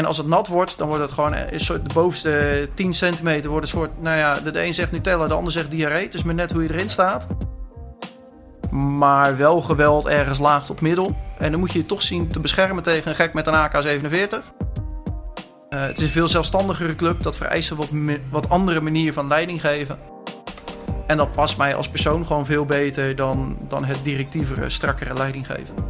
[0.00, 3.66] en als het nat wordt, dan wordt het gewoon soort, de bovenste 10 centimeter wordt
[3.66, 6.04] een soort, nou ja, de een zegt Nutella, de ander zegt diarree.
[6.04, 7.26] Het is maar net hoe je erin staat.
[8.70, 11.16] Maar wel geweld ergens laag tot middel.
[11.38, 14.08] En dan moet je je toch zien te beschermen tegen een gek met een AK-47.
[15.70, 17.22] Uh, het is een veel zelfstandigere club.
[17.22, 17.88] Dat vereist wat,
[18.30, 19.98] wat andere manier van leiding geven.
[21.06, 25.46] En dat past mij als persoon gewoon veel beter dan, dan het directievere, strakkere leiding
[25.46, 25.89] geven.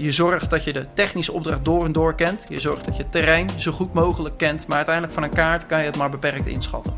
[0.00, 2.46] Je zorgt dat je de technische opdracht door en door kent.
[2.48, 4.66] Je zorgt dat je het terrein zo goed mogelijk kent.
[4.66, 6.92] Maar uiteindelijk van een kaart kan je het maar beperkt inschatten.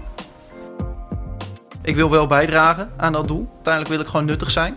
[1.83, 3.49] Ik wil wel bijdragen aan dat doel.
[3.53, 4.75] Uiteindelijk wil ik gewoon nuttig zijn.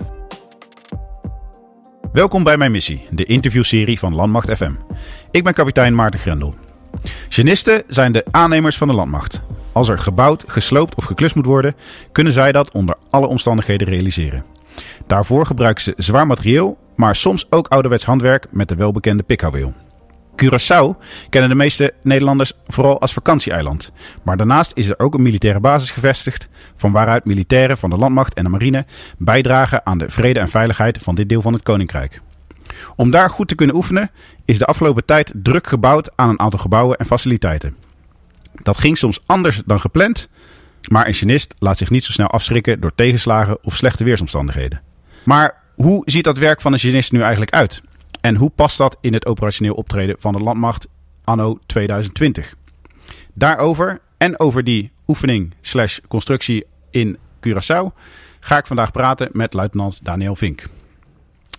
[2.11, 4.73] Welkom bij mijn missie, de interviewserie van Landmacht FM.
[5.31, 6.55] Ik ben kapitein Maarten Grendel.
[7.29, 9.41] Genisten zijn de aannemers van de landmacht.
[9.71, 11.75] Als er gebouwd, gesloopt of geklust moet worden,
[12.11, 14.45] kunnen zij dat onder alle omstandigheden realiseren.
[15.07, 19.73] Daarvoor gebruiken ze zwaar materieel, maar soms ook ouderwets handwerk met de welbekende pikhouweel.
[20.43, 20.97] Curaçao
[21.29, 23.91] kennen de meeste Nederlanders vooral als vakantieeiland.
[24.23, 28.33] Maar daarnaast is er ook een militaire basis gevestigd, van waaruit militairen van de landmacht
[28.33, 28.85] en de marine
[29.17, 32.21] bijdragen aan de vrede en veiligheid van dit deel van het koninkrijk.
[32.95, 34.11] Om daar goed te kunnen oefenen
[34.45, 37.75] is de afgelopen tijd druk gebouwd aan een aantal gebouwen en faciliteiten.
[38.63, 40.29] Dat ging soms anders dan gepland,
[40.89, 44.81] maar een genist laat zich niet zo snel afschrikken door tegenslagen of slechte weersomstandigheden.
[45.23, 47.81] Maar hoe ziet dat werk van een genist nu eigenlijk uit?
[48.21, 50.87] En hoe past dat in het operationeel optreden van de landmacht
[51.23, 52.55] anno 2020?
[53.33, 57.93] Daarover en over die oefening slash constructie in Curaçao
[58.39, 60.63] ga ik vandaag praten met luitenant Daniel Vink.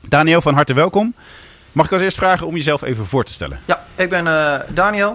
[0.09, 1.15] Daniel, van harte welkom.
[1.73, 3.61] Mag ik als eerst vragen om jezelf even voor te stellen?
[3.65, 5.13] Ja, ik ben uh, Daniel.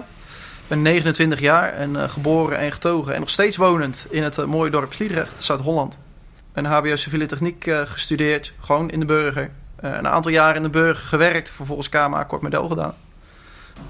[0.62, 4.38] Ik ben 29 jaar en uh, geboren en getogen en nog steeds wonend in het
[4.38, 5.98] uh, mooie dorp Sliedrecht, Zuid-Holland.
[6.52, 9.50] Ben HBO civiele techniek gestudeerd, gewoon in de burger.
[9.76, 12.94] een aantal jaar in de burger gewerkt, vervolgens KMA kort model gedaan.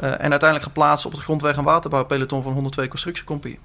[0.01, 3.59] en uiteindelijk geplaatst op het grondweg- en waterbouwpeloton van 102 Constructiecompie.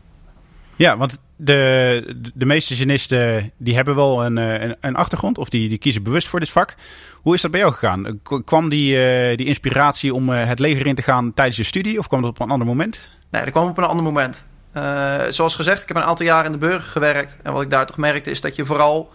[0.77, 5.69] Ja, want de, de meeste genisten die hebben wel een, een, een, achtergrond of die,
[5.69, 6.75] die kiezen bewust voor dit vak.
[7.13, 8.19] Hoe is dat bij jou gegaan?
[8.45, 12.07] Kwam die, uh, die inspiratie om het leger in te gaan tijdens je studie of
[12.07, 13.09] kwam dat op een ander moment?
[13.29, 14.45] Nee, dat kwam op een ander moment.
[14.73, 17.37] Uh, zoals gezegd, ik heb een aantal jaar in de burger gewerkt.
[17.43, 19.11] En wat ik daar toch merkte is dat je vooral...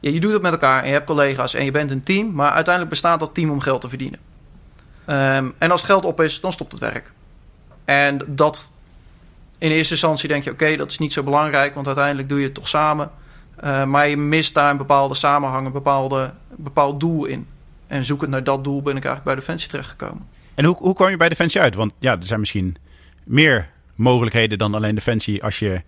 [0.00, 2.32] Ja, je doet het met elkaar en je hebt collega's en je bent een team.
[2.32, 4.18] Maar uiteindelijk bestaat dat team om geld te verdienen.
[5.06, 7.12] Um, en als het geld op is, dan stopt het werk.
[7.84, 8.72] En dat
[9.58, 12.44] in eerste instantie denk je, oké, dat is niet zo belangrijk, want uiteindelijk doe je
[12.44, 13.10] het toch samen.
[13.64, 17.46] Uh, maar je mist daar een bepaalde samenhang, een bepaalde, bepaald doel in.
[17.86, 20.28] En zoekend naar dat doel ben ik eigenlijk bij Defensie terechtgekomen.
[20.54, 21.74] En hoe, hoe kwam je bij Defensie uit?
[21.74, 22.76] Want ja, er zijn misschien
[23.24, 23.70] meer
[24.00, 25.82] mogelijkheden dan alleen Defensie als je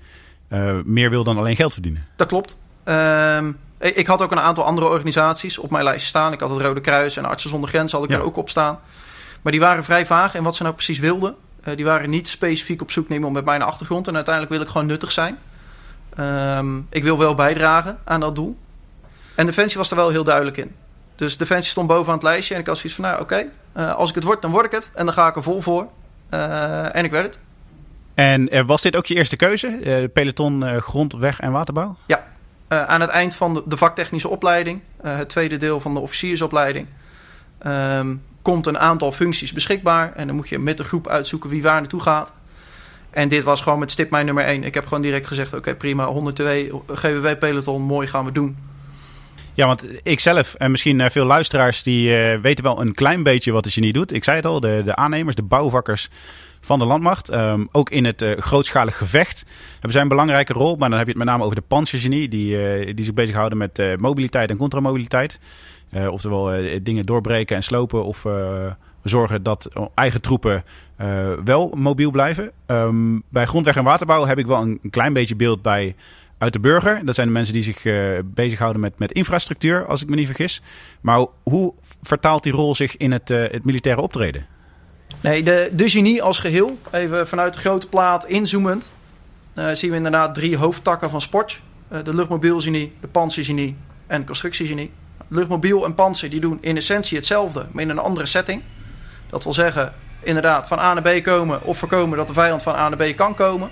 [0.49, 2.06] uh, meer wil dan alleen geld verdienen.
[2.17, 2.59] Dat klopt.
[2.84, 3.39] Uh,
[3.78, 6.33] ik had ook een aantal andere organisaties op mijn lijst staan.
[6.33, 8.19] Ik had het Rode Kruis en Artsen zonder Grenzen had ik ja.
[8.21, 8.78] er ook op staan.
[9.43, 11.34] Maar die waren vrij vaag in wat ze nou precies wilden.
[11.65, 14.09] Uh, die waren niet specifiek op zoek naar iemand met mijn achtergrond.
[14.09, 15.39] En uiteindelijk wil ik gewoon nuttig zijn.
[16.19, 18.56] Um, ik wil wel bijdragen aan dat doel.
[19.34, 20.75] En Defensie was er wel heel duidelijk in.
[21.17, 22.55] Dus Defensie stond bovenaan het lijstje.
[22.55, 24.65] En ik had zoiets van, nou oké, okay, uh, als ik het word, dan word
[24.65, 24.93] ik het.
[24.95, 25.87] En dan ga ik er vol voor.
[26.31, 27.39] Uh, en ik werd het.
[28.15, 30.11] En was dit ook je eerste keuze?
[30.12, 31.97] peloton grond, weg en waterbouw?
[32.06, 32.25] Ja,
[32.69, 34.81] aan het eind van de, de vaktechnische opleiding.
[35.03, 36.87] het tweede deel van de officiersopleiding.
[37.67, 40.12] Um, komt een aantal functies beschikbaar.
[40.15, 42.33] En dan moet je met de groep uitzoeken wie waar naartoe gaat.
[43.11, 44.65] En dit was gewoon met stip mijn nummer 1.
[44.65, 48.56] Ik heb gewoon direct gezegd: oké, okay, prima, 102 GWW-peloton, mooi gaan we doen.
[49.55, 53.53] Ja, want ik zelf en misschien veel luisteraars die uh, weten wel een klein beetje
[53.53, 54.12] wat de genie doet.
[54.12, 56.09] Ik zei het al, de, de aannemers, de bouwvakkers
[56.65, 57.33] van de landmacht.
[57.33, 60.77] Um, ook in het uh, grootschalig gevecht hebben zij een belangrijke rol.
[60.77, 63.59] Maar dan heb je het met name over de panzergenie, die, uh, die zich bezighouden
[63.59, 65.39] met uh, mobiliteit en contramobiliteit.
[66.11, 66.51] oftewel
[66.83, 68.27] dingen doorbreken en slopen of
[69.03, 70.65] zorgen dat eigen troepen
[71.45, 72.53] wel mobiel blijven.
[72.67, 75.95] Um, bij grondweg en waterbouw heb ik wel een, klein beetje beeld bij
[76.39, 77.05] uit de burger.
[77.05, 77.83] Dat zijn de mensen die zich
[78.25, 80.62] bezighouden met, met infrastructuur, als ik me niet vergis.
[81.01, 84.47] Maar hoe vertaalt die rol zich in het, het militaire optreden?
[85.21, 88.91] Nee, de, genie als geheel, even vanuit de grote plaat inzoomend,
[89.72, 91.60] zien we inderdaad drie hoofdtakken van sport.
[92.03, 93.77] de luchtmobielgenie, de panzergenie
[94.07, 94.91] en de constructiegenie.
[95.28, 98.63] Luchtmobiel en panzer die doen in essentie hetzelfde, maar in een andere setting.
[99.31, 102.75] Dat wil zeggen, inderdaad van A naar B komen of voorkomen dat de vijand van
[102.75, 103.71] A naar B kan komen.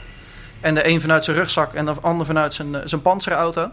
[0.61, 3.71] En de een vanuit zijn rugzak en de ander vanuit zijn, eh, zijn panzerauto.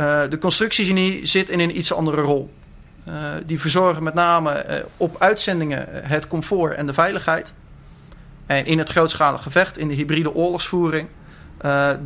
[0.00, 2.52] Uh, de constructiegenie zit in een iets andere rol.
[3.08, 3.14] Uh,
[3.46, 7.54] die verzorgen met name uh, op uitzendingen het comfort en de veiligheid.
[8.46, 11.08] En in het grootschalig gevecht, in de hybride oorlogsvoering,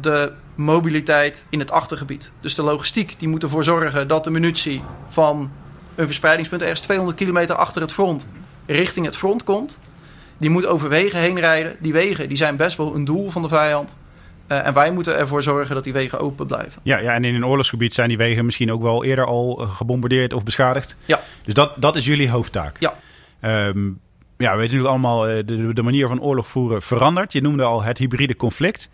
[0.00, 2.32] de mobiliteit in het achtergebied.
[2.40, 5.50] Dus de logistiek die moet ervoor zorgen dat de munitie van
[5.94, 8.26] een verspreidingspunt ergens 200 kilometer achter het front
[8.66, 9.78] richting het front komt.
[10.36, 11.76] Die moet over wegen heen rijden.
[11.80, 13.96] Die wegen die zijn best wel een doel van de vijand.
[14.48, 16.80] Uh, en wij moeten ervoor zorgen dat die wegen open blijven.
[16.82, 20.32] Ja, ja, en in een oorlogsgebied zijn die wegen misschien ook wel eerder al gebombardeerd
[20.32, 20.96] of beschadigd.
[21.04, 21.20] Ja.
[21.42, 22.76] Dus dat, dat is jullie hoofdtaak.
[22.80, 22.94] Ja.
[23.68, 24.00] Um,
[24.38, 27.32] ja, we weten natuurlijk allemaal, de, de manier van oorlog voeren verandert.
[27.32, 28.88] Je noemde al het hybride conflict.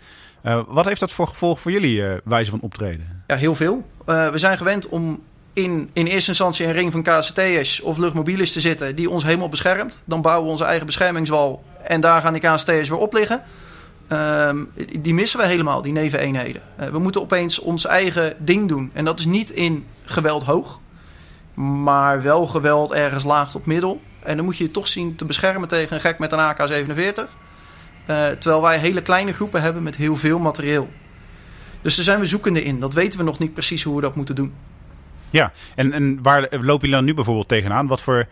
[0.45, 3.23] Uh, wat heeft dat voor gevolg voor jullie wijze van optreden?
[3.27, 3.87] Ja, heel veel.
[4.05, 5.23] We zijn gewend om
[5.53, 9.49] in, in eerste instantie een ring van KCT'ers of luchtmobielers te zitten die ons helemaal
[9.49, 10.03] beschermt.
[10.05, 13.43] Dan bouwen we onze eigen beschermingswal en daar gaan die KCT'ers weer op liggen.
[14.13, 14.71] Um,
[15.01, 16.63] die missen we helemaal, die neveneenheden.
[16.81, 18.91] Uh, we moeten opeens ons eigen ding doen.
[18.93, 20.81] En dat is niet in geweld hoog,
[21.55, 24.01] maar wel geweld ergens laag tot middel.
[24.23, 26.61] En dan moet je je toch zien te beschermen tegen een gek met een AK-47.
[26.95, 27.27] Uh,
[28.07, 30.89] terwijl wij hele kleine groepen hebben met heel veel materieel.
[31.83, 32.81] Dus daar zijn we zoekende in.
[32.81, 34.55] Dat weten we nog niet precies hoe we dat moeten doen.
[35.31, 37.87] Ja, en, en waar lopen jullie dan nu bijvoorbeeld tegenaan?
[37.87, 38.27] Wat voor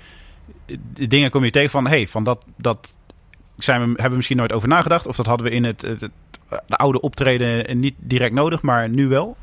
[1.08, 1.86] dingen kom je tegen van...
[1.86, 2.94] hey, van dat, dat
[3.62, 5.06] zijn we, hebben we misschien nooit over nagedacht...
[5.06, 6.10] of dat hadden we in het, het, het
[6.66, 9.36] de oude optreden niet direct nodig, maar nu wel?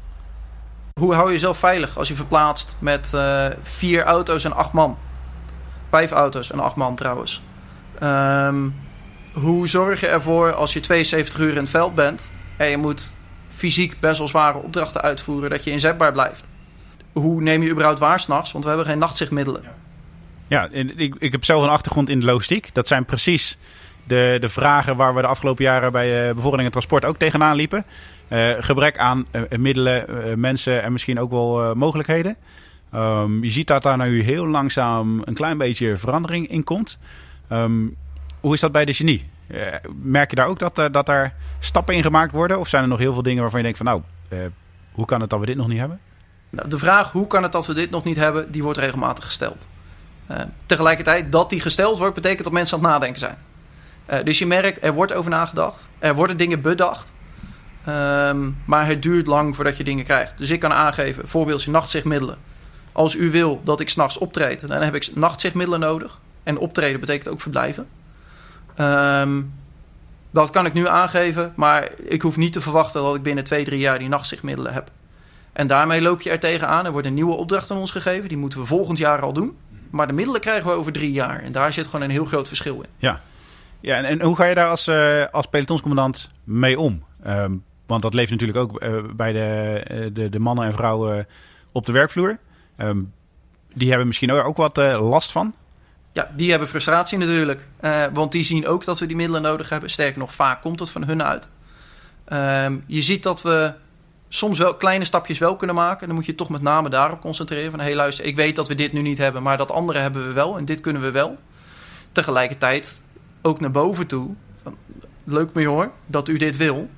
[0.99, 4.97] Hoe hou je jezelf veilig als je verplaatst met uh, vier auto's en acht man?
[5.89, 7.41] Vijf auto's en acht man trouwens.
[8.03, 8.75] Um,
[9.33, 12.29] hoe zorg je ervoor als je 72 uur in het veld bent...
[12.57, 13.15] en je moet
[13.49, 15.49] fysiek best wel zware opdrachten uitvoeren...
[15.49, 16.43] dat je inzetbaar blijft?
[17.13, 18.51] Hoe neem je überhaupt waar s'nachts?
[18.51, 19.63] Want we hebben geen nachtzichtmiddelen.
[20.47, 22.69] Ja, ik, ik heb zelf een achtergrond in de logistiek.
[22.73, 23.57] Dat zijn precies
[24.07, 27.55] de, de vragen waar we de afgelopen jaren bij uh, bevordering en transport ook tegenaan
[27.55, 27.85] liepen.
[28.27, 32.35] Uh, gebrek aan uh, middelen, mensen en misschien ook wel mogelijkheden.
[32.95, 36.97] Um, je ziet dat daar nu heel langzaam een klein beetje verandering in komt.
[37.51, 37.95] Um,
[38.39, 39.29] hoe is dat bij de genie?
[40.01, 42.59] merk je daar ook dat, dat daar stappen in gemaakt worden?
[42.59, 44.01] Of zijn er nog heel veel dingen waarvan je denkt van nou,
[44.91, 45.99] hoe kan het dat we dit nog niet hebben?
[46.49, 49.25] Nou, de vraag hoe kan het dat we dit nog niet hebben, die wordt regelmatig
[49.25, 49.67] gesteld.
[50.65, 53.37] tegelijkertijd dat die gesteld wordt, betekent dat mensen aan het nadenken zijn.
[54.09, 55.87] Uh, dus je merkt, er wordt over nagedacht.
[55.99, 57.13] Er worden dingen bedacht.
[57.87, 60.37] Um, maar het duurt lang voordat je dingen krijgt.
[60.37, 62.37] Dus ik kan aangeven, voorbeeldje nachtzichtmiddelen.
[62.91, 66.19] Als u wil dat ik s'nachts optreed, dan heb ik nachtzichtmiddelen nodig.
[66.43, 67.87] En optreden betekent ook verblijven.
[68.79, 69.53] Um,
[70.31, 73.65] dat kan ik nu aangeven, maar ik hoef niet te verwachten dat ik binnen twee,
[73.65, 74.91] drie jaar die nachtzichtmiddelen heb.
[75.53, 76.85] En daarmee loop je er tegenaan.
[76.85, 78.29] Er wordt een nieuwe opdracht aan ons gegeven.
[78.29, 79.57] Die moeten we volgend jaar al doen.
[79.89, 81.43] Maar de middelen krijgen we over drie jaar.
[81.43, 82.89] En daar zit gewoon een heel groot verschil in.
[82.97, 83.21] Ja,
[83.79, 87.03] ja, en, hoe ga je daar als, uh, als pelotonscommandant mee om?
[87.27, 91.27] Um, want dat leeft natuurlijk ook uh, bij de, uh, de, de, mannen en vrouwen
[91.71, 92.37] op de werkvloer.
[92.77, 93.13] Um,
[93.73, 95.53] die hebben misschien ook wat last van.
[96.11, 97.67] Ja, die hebben frustratie natuurlijk.
[98.13, 99.89] want die zien ook dat we die middelen nodig hebben.
[99.89, 101.49] Sterker nog, vaak komt het van hun uit.
[102.33, 103.73] Um, je ziet dat we
[104.27, 106.07] soms wel kleine stapjes wel kunnen maken.
[106.07, 107.71] Dan moet je toch met name daarop concentreren.
[107.71, 109.99] Van hé hey, luister, ik weet dat we dit nu niet hebben, maar dat andere
[109.99, 111.37] hebben we wel en dit kunnen we wel.
[112.11, 113.01] Tegelijkertijd
[113.41, 114.29] ook naar boven toe.
[114.63, 114.75] Van,
[115.23, 116.89] leuk me hoor, dat u dit wil.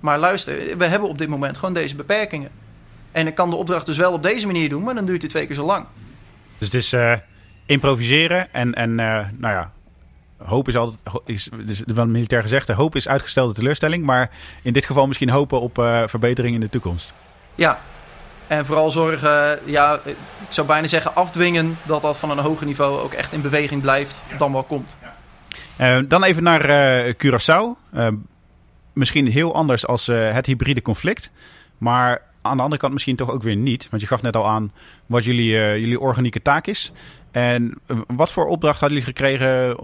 [0.00, 2.50] Maar luister, we hebben op dit moment gewoon deze beperkingen.
[3.12, 5.30] En ik kan de opdracht dus wel op deze manier doen, maar dan duurt het
[5.30, 5.86] twee keer zo lang.
[6.58, 7.12] Dus het is uh,
[7.66, 9.72] improviseren en, en uh, nou ja,
[10.36, 14.04] hoop is altijd, is, is wel militair gezegd, hoop is uitgestelde teleurstelling.
[14.04, 14.30] Maar
[14.62, 17.14] in dit geval misschien hopen op uh, verbetering in de toekomst.
[17.54, 17.80] Ja,
[18.46, 20.16] en vooral zorgen, ja, ik
[20.48, 24.22] zou bijna zeggen afdwingen dat dat van een hoger niveau ook echt in beweging blijft,
[24.38, 24.96] dan wel komt.
[25.80, 26.68] Uh, dan even naar
[27.06, 27.94] uh, Curaçao.
[27.94, 28.08] Uh,
[28.92, 31.30] misschien heel anders als het hybride conflict.
[31.78, 33.88] Maar aan de andere kant misschien toch ook weer niet.
[33.90, 34.72] Want je gaf net al aan
[35.06, 36.92] wat jullie, jullie organieke taak is.
[37.30, 37.74] En
[38.06, 39.76] wat voor opdracht hadden jullie gekregen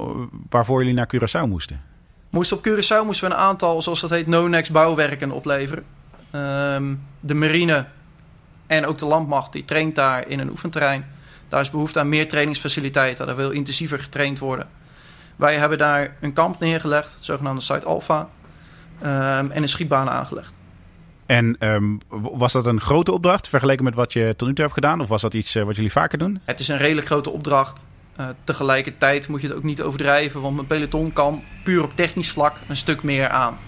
[0.48, 1.80] waarvoor jullie naar Curaçao moesten?
[2.30, 5.84] Moesten op Curaçao moesten we een aantal, zoals dat heet, no-nex bouwwerken opleveren.
[6.30, 7.86] Ehm, de marine
[8.66, 11.06] en ook de landmacht, die traint daar in een oefenterrein.
[11.48, 13.26] Daar is behoefte aan meer trainingsfaciliteiten.
[13.26, 14.68] Daar wil intensiever getraind worden.
[15.36, 18.28] Wij hebben daar een kamp neergelegd, zogenaamde Site Alpha,
[19.02, 20.60] um, en een schietbaan aangelegd.
[21.26, 24.76] En um, was dat een grote opdracht vergeleken met wat je tot nu toe hebt
[24.76, 25.00] gedaan?
[25.00, 26.40] Of was dat iets uh, wat jullie vaker doen?
[26.44, 27.86] Het is een redelijk grote opdracht.
[28.20, 32.30] Uh, tegelijkertijd moet je het ook niet overdrijven, want mijn peloton kan puur op technisch
[32.30, 33.58] vlak een stuk meer aan.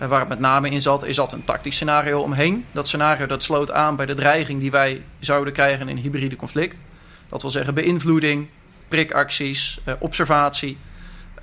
[0.00, 2.64] Uh, waar het met name in zat, is dat een tactisch scenario omheen.
[2.72, 6.36] Dat scenario dat sloot aan bij de dreiging die wij zouden krijgen in een hybride
[6.36, 6.80] conflict.
[7.28, 8.48] Dat wil zeggen beïnvloeding,
[8.88, 10.78] prikacties, observatie.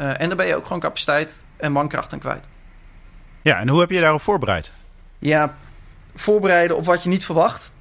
[0.01, 2.47] Uh, en dan ben je ook gewoon capaciteit en mankracht aan kwijt.
[3.41, 4.71] Ja, en hoe heb je je daarop voorbereid?
[5.19, 5.55] Ja,
[6.15, 7.71] voorbereiden op wat je niet verwacht.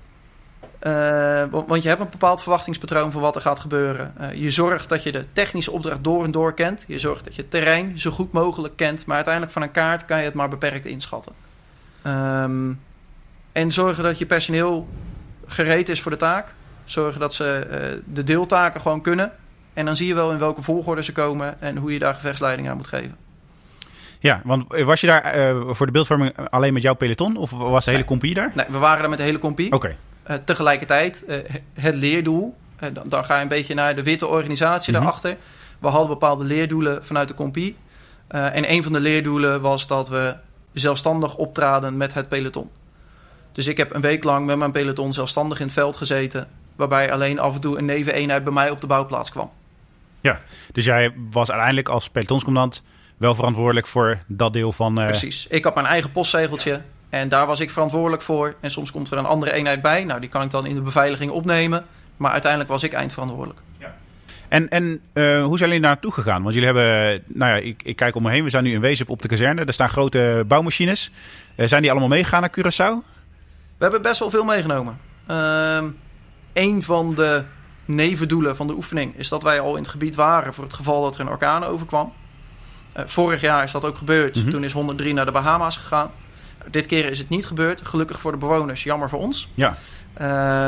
[0.87, 4.15] Uh, want je hebt een bepaald verwachtingspatroon van wat er gaat gebeuren.
[4.21, 6.85] Uh, je zorgt dat je de technische opdracht door en door kent.
[6.89, 9.07] Je zorgt dat je het terrein zo goed mogelijk kent.
[9.07, 11.33] Maar uiteindelijk van een kaart kan je het maar beperkt inschatten.
[12.07, 12.81] Um,
[13.53, 14.89] en zorgen dat je personeel
[15.47, 16.55] gereed is voor de taak.
[16.85, 19.33] Zorgen dat ze uh, de deeltaken gewoon kunnen.
[19.75, 22.69] En dan zie je wel in welke volgorde ze komen en hoe je daar gevechtsleiding
[22.69, 23.17] aan moet geven.
[24.19, 27.85] Ja, want was je daar eh, voor de beeldvorming alleen met jouw peloton of was
[27.85, 28.53] de hele compie daar?
[28.55, 29.73] Nee, we waren daar met de hele compie.
[29.73, 29.97] Oké.
[30.31, 31.37] Uh, tegelijkertijd, uh,
[31.75, 32.57] het leerdoel,
[32.93, 35.03] dan, dan, ga je een beetje naar de witte organisatie Mhm.
[35.03, 35.37] daarachter.
[35.79, 37.77] We hadden bepaalde leerdoelen vanuit de compie.
[38.29, 40.35] en een van de leerdoelen was dat we
[40.73, 42.71] zelfstandig optraden met het peloton.
[43.53, 46.49] Dus ik heb een week lang met mijn peloton zelfstandig in het veld gezeten.
[46.77, 49.51] Waarbij alleen af en toe een neveneenheid bij mij op de bouwplaats kwam.
[50.25, 50.41] Ja,
[50.73, 52.83] dus jij was uiteindelijk als pelotonscommandant
[53.17, 55.01] wel verantwoordelijk voor dat deel van...
[55.01, 55.07] Uh...
[55.07, 55.47] Precies.
[55.47, 56.81] Ik had mijn eigen postzegeltje.
[57.09, 58.55] En daar was ik verantwoordelijk voor.
[58.61, 60.05] En soms komt er een andere eenheid bij.
[60.05, 61.85] Nou, die kan ik dan in de beveiliging opnemen.
[62.17, 63.61] Maar uiteindelijk was ik eindverantwoordelijk.
[63.79, 63.95] Ja.
[64.49, 66.43] En, en uh, hoe zijn jullie naartoe gegaan?
[66.43, 68.45] Want jullie hebben, nou ja, ik, ik kijk om me heen.
[68.45, 69.65] We zijn nu in Wezen op de kazerne.
[69.65, 71.11] Er staan grote bouwmachines.
[71.57, 73.07] Uh, zijn die allemaal meegegaan naar Curaçao?
[73.77, 74.99] We hebben best wel veel meegenomen.
[75.31, 75.83] Uh,
[76.53, 77.45] een van de
[77.85, 81.03] nevendoelen van de oefening is dat wij al in het gebied waren voor het geval
[81.03, 82.13] dat er een orkaan overkwam.
[82.97, 84.31] Uh, vorig jaar is dat ook gebeurd.
[84.31, 84.39] Mhm.
[84.39, 84.53] Mm -hmm.
[84.53, 86.11] Toen is 103 naar de Bahama's gegaan.
[86.71, 87.87] Dit keer is het niet gebeurd.
[87.87, 89.49] Gelukkig voor de bewoners, jammer voor ons.
[89.55, 89.77] Ja.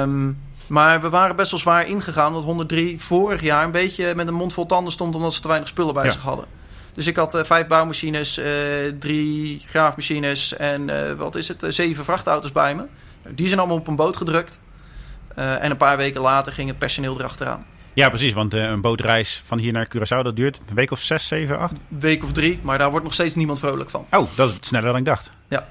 [0.03, 2.33] Um, maar we waren best wel zwaar ingegaan.
[2.33, 5.49] Want 103 vorig jaar een beetje met een mond vol tanden stond omdat ze te
[5.49, 6.11] weinig spullen bij Ja.
[6.11, 6.45] zich hadden.
[6.95, 8.45] Dus ik had uh, vijf bouwmachines, uh,
[8.99, 12.85] drie graafmachines en wat is het, zeven vrachtauto's bij me.
[13.29, 14.59] Die zijn allemaal op een boot gedrukt.
[15.39, 17.67] Uh, en een paar weken later ging het personeel erachteraan.
[17.93, 18.33] Ja, precies.
[18.33, 21.59] Want uh, een bootreis van hier naar Curaçao, dat duurt een week of zes, zeven,
[21.59, 21.79] acht?
[21.89, 24.07] Week of drie, maar daar wordt nog steeds niemand vrolijk van.
[24.11, 25.31] Oh, dat is sneller dan ik dacht.
[25.49, 25.67] Ja.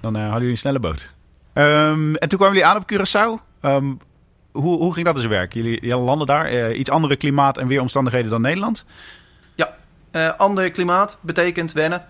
[0.00, 1.10] dan uh, hadden jullie een snelle boot.
[1.54, 3.42] Um, en toen kwamen jullie aan op Curaçao.
[3.62, 3.98] Um,
[4.52, 5.54] hoe, hoe ging dat in zijn werk?
[5.54, 8.84] Jullie, jullie landen daar, iets andere klimaat en weeromstandigheden dan Nederland?
[9.54, 9.74] Ja,
[10.36, 12.02] ander klimaat betekent wennen.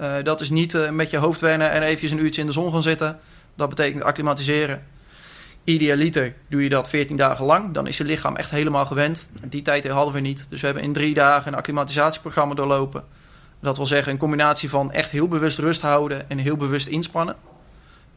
[0.00, 2.72] Uh, dat is niet met je hoofd wennen en eventjes een uurtje in de zon
[2.72, 3.18] gaan zitten.
[3.54, 4.82] Dat betekent acclimatiseren.
[5.64, 7.74] Idealiter doe je dat 14 dagen lang.
[7.74, 9.28] Dan is je lichaam echt helemaal gewend.
[9.48, 10.46] Die tijd hadden we niet.
[10.48, 13.04] Dus we hebben in drie dagen een acclimatisatieprogramma doorlopen.
[13.60, 17.36] Dat wil zeggen een combinatie van echt heel bewust rust houden en heel bewust inspannen.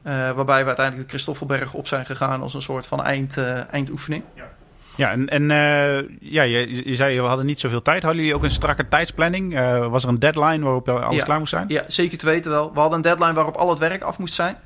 [0.03, 3.73] Uh, waarbij we uiteindelijk de Christoffelberg op zijn gegaan als een soort van eind, uh,
[3.73, 4.23] eindoefening.
[4.35, 4.49] Ja,
[4.95, 8.03] ja en, en uh, ja, je, je, zei we hadden niet zoveel tijd.
[8.03, 9.59] Hadden jullie ook een strakke tijdsplanning?
[9.59, 11.23] Uh, was er een deadline waarop alles ja.
[11.23, 11.65] klaar moest zijn?
[11.67, 12.73] Ja, zeker te weten wel.
[12.73, 14.57] We hadden een deadline waarop al het werk af moest zijn.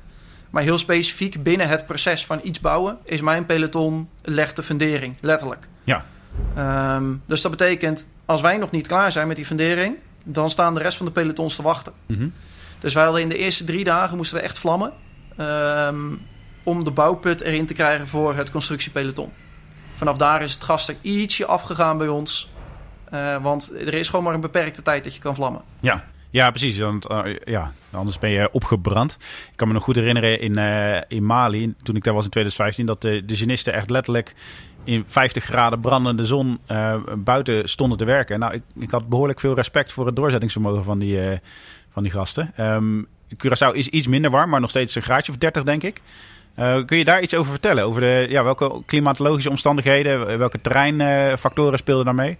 [0.50, 5.14] Maar heel specifiek binnen het proces van iets bouwen is mijn peloton legt de fundering,
[5.20, 5.68] letterlijk.
[5.84, 6.04] Ja.
[6.96, 10.74] Um, dus dat betekent, als wij nog niet klaar zijn met die fundering, dan staan
[10.74, 11.92] de rest van de pelotons te wachten.
[12.06, 12.32] Mm -hmm.
[12.80, 14.92] Dus wij hadden in de eerste drie dagen moesten we echt vlammen
[15.40, 16.20] um,
[16.62, 19.32] om de bouwput erin te krijgen voor het constructiepeloton.
[19.94, 22.50] Vanaf daar is het gas er ietsje afgegaan bij ons.
[23.14, 25.62] Uh, want er is gewoon maar een beperkte tijd dat je kan vlammen.
[25.80, 26.78] Ja, ja, precies.
[26.78, 29.12] Want, uh, ja, anders ben je opgebrand.
[29.50, 32.30] Ik kan me nog goed herinneren in, uh, in Mali, toen ik daar was in
[32.30, 34.34] 2015, dat de, de genisten echt letterlijk
[34.84, 38.38] in 50 graden brandende zon uh, buiten stonden te werken.
[38.38, 41.18] Nou, ik, ik had behoorlijk veel respect voor het doorzettingsvermogen van die,
[41.92, 42.52] van die gasten.
[42.60, 46.00] Um, Curaçao is iets minder warm, maar nog steeds een graadje of 30, denk ik.
[46.86, 47.84] kun je daar iets over vertellen?
[47.84, 52.38] Over de, ja, welke klimatologische omstandigheden, welke terreinfactoren speelden daarmee?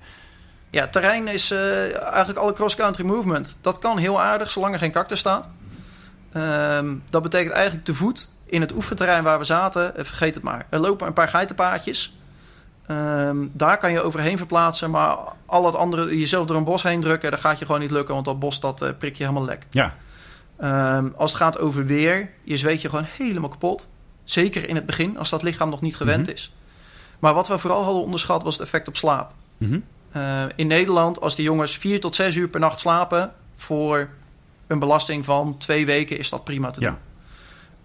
[0.70, 3.56] Ja, terrein is uh, eigenlijk alle cross-country movement.
[3.60, 5.48] Dat kan heel aardig, zolang er geen kakter staat.
[6.36, 10.44] Um, dat betekent eigenlijk te voet in het oefenterrein waar we zaten, uh, vergeet het
[10.44, 10.66] maar.
[10.70, 12.16] Er lopen een paar geitenpaadjes.
[12.90, 17.00] Um, daar kan je overheen verplaatsen, maar al het andere, jezelf door een bos heen
[17.00, 19.44] drukken, dat gaat je gewoon niet lukken, want dat bos dat uh, prik je helemaal
[19.44, 19.66] lek.
[19.70, 19.94] Ja.
[20.96, 23.88] Um, als het gaat over weer, je zweet je gewoon helemaal kapot.
[24.24, 26.34] Zeker in het begin, als dat lichaam nog niet gewend mm -hmm.
[26.34, 26.54] is.
[27.18, 29.32] Maar wat we vooral hadden onderschat was het effect op slaap.
[29.58, 29.84] Mm -hmm.
[30.16, 33.32] Uh, in Nederland, als die jongens vier tot zes uur per nacht slapen...
[33.56, 34.08] voor
[34.66, 36.96] een belasting van twee weken is dat prima te doen.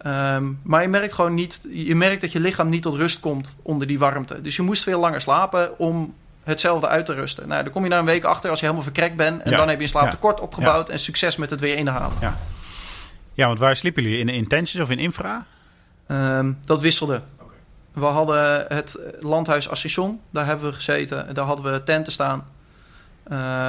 [0.03, 0.35] Ja.
[0.35, 1.67] Um, maar je merkt gewoon niet...
[1.69, 4.41] Je merkt dat je lichaam niet tot rust komt onder die warmte.
[4.41, 6.13] Dus je moest veel langer slapen om
[6.43, 7.47] hetzelfde uit te rusten.
[7.47, 9.41] Nou, dan kom je na een week achter als je helemaal verkrekt bent...
[9.41, 9.57] en ja.
[9.57, 10.43] dan heb je een slaaptekort ja.
[10.43, 10.89] opgebouwd...
[10.89, 12.17] en succes met het weer inhalen.
[12.21, 12.35] Ja.
[13.33, 14.19] ja, want waar sliepen jullie?
[14.19, 15.45] In intensies of in infra?
[16.07, 17.21] Um, dat wisselde.
[17.93, 21.33] We hadden het landhuis Assisson, daar hebben we gezeten.
[21.33, 22.45] Daar hadden we tenten staan.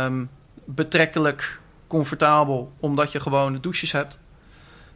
[0.05, 0.31] Um,
[0.65, 4.19] betrekkelijk comfortabel, omdat je gewoon douches hebt.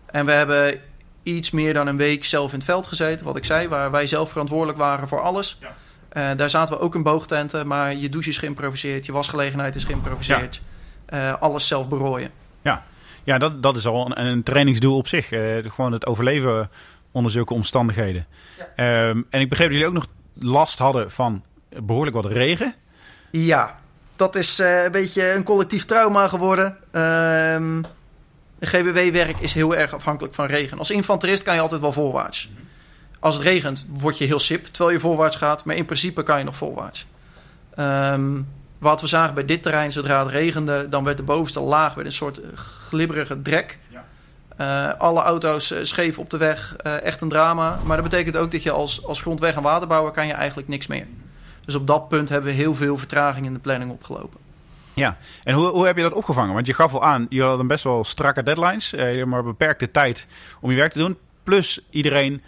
[0.07, 0.81] En we hebben
[1.23, 4.07] iets meer dan een week zelf in het veld gezeten, wat ik zei, waar wij
[4.07, 5.59] zelf verantwoordelijk waren voor alles.
[5.61, 5.75] Ja.
[6.13, 9.85] Uh, daar zaten we ook in boogtenten, maar je douche is geïmproviseerd, je wasgelegenheid is
[9.85, 10.61] geïmproviseerd.
[11.09, 11.33] Ja.
[11.33, 12.31] Uh, alles zelf berooien.
[12.63, 12.83] Ja,
[13.25, 15.31] ja dat, dat is al een, een trainingsdoel op zich.
[15.31, 16.71] Uh, gewoon het overleven
[17.13, 18.27] onder zulke omstandigheden.
[18.77, 19.09] Ja.
[19.09, 21.45] Um, en ik begreep dat jullie ook nog last hadden van
[21.83, 22.75] behoorlijk wat regen.
[23.31, 23.77] Ja,
[24.17, 26.77] dat is uh, een beetje een collectief trauma geworden.
[26.93, 27.85] Um,
[28.61, 30.79] GBW-werk is heel erg afhankelijk van regen.
[30.79, 32.51] Als infanterist kan je altijd wel voorwaarts.
[33.21, 35.65] Als het regent, word je heel sip terwijl je voorwaarts gaat.
[35.65, 37.07] Maar in principe kan je nog voorwaarts.
[37.75, 38.41] Ehm,
[38.79, 42.07] wat we zagen bij dit terrein, zodra het regende, dan werd de bovenste laag werd
[42.07, 43.79] een soort glibberige drek.
[44.59, 47.79] Eh, alle auto's eh, scheef op de weg, eh, echt een drama.
[47.85, 50.87] Maar dat betekent ook dat je als, als grondweg- en waterbouwer kan je eigenlijk niks
[50.87, 51.07] meer.
[51.65, 54.41] Dus op dat punt hebben we heel veel vertraging in de planning opgelopen.
[54.95, 56.55] Ja, en hoe, hoe heb je dat opgevangen?
[56.55, 58.95] Want je gaf al aan, je had een best wel strakke deadlines.
[58.97, 60.27] Had maar beperkte tijd
[60.61, 61.17] om je werk te doen.
[61.43, 62.43] Plus iedereen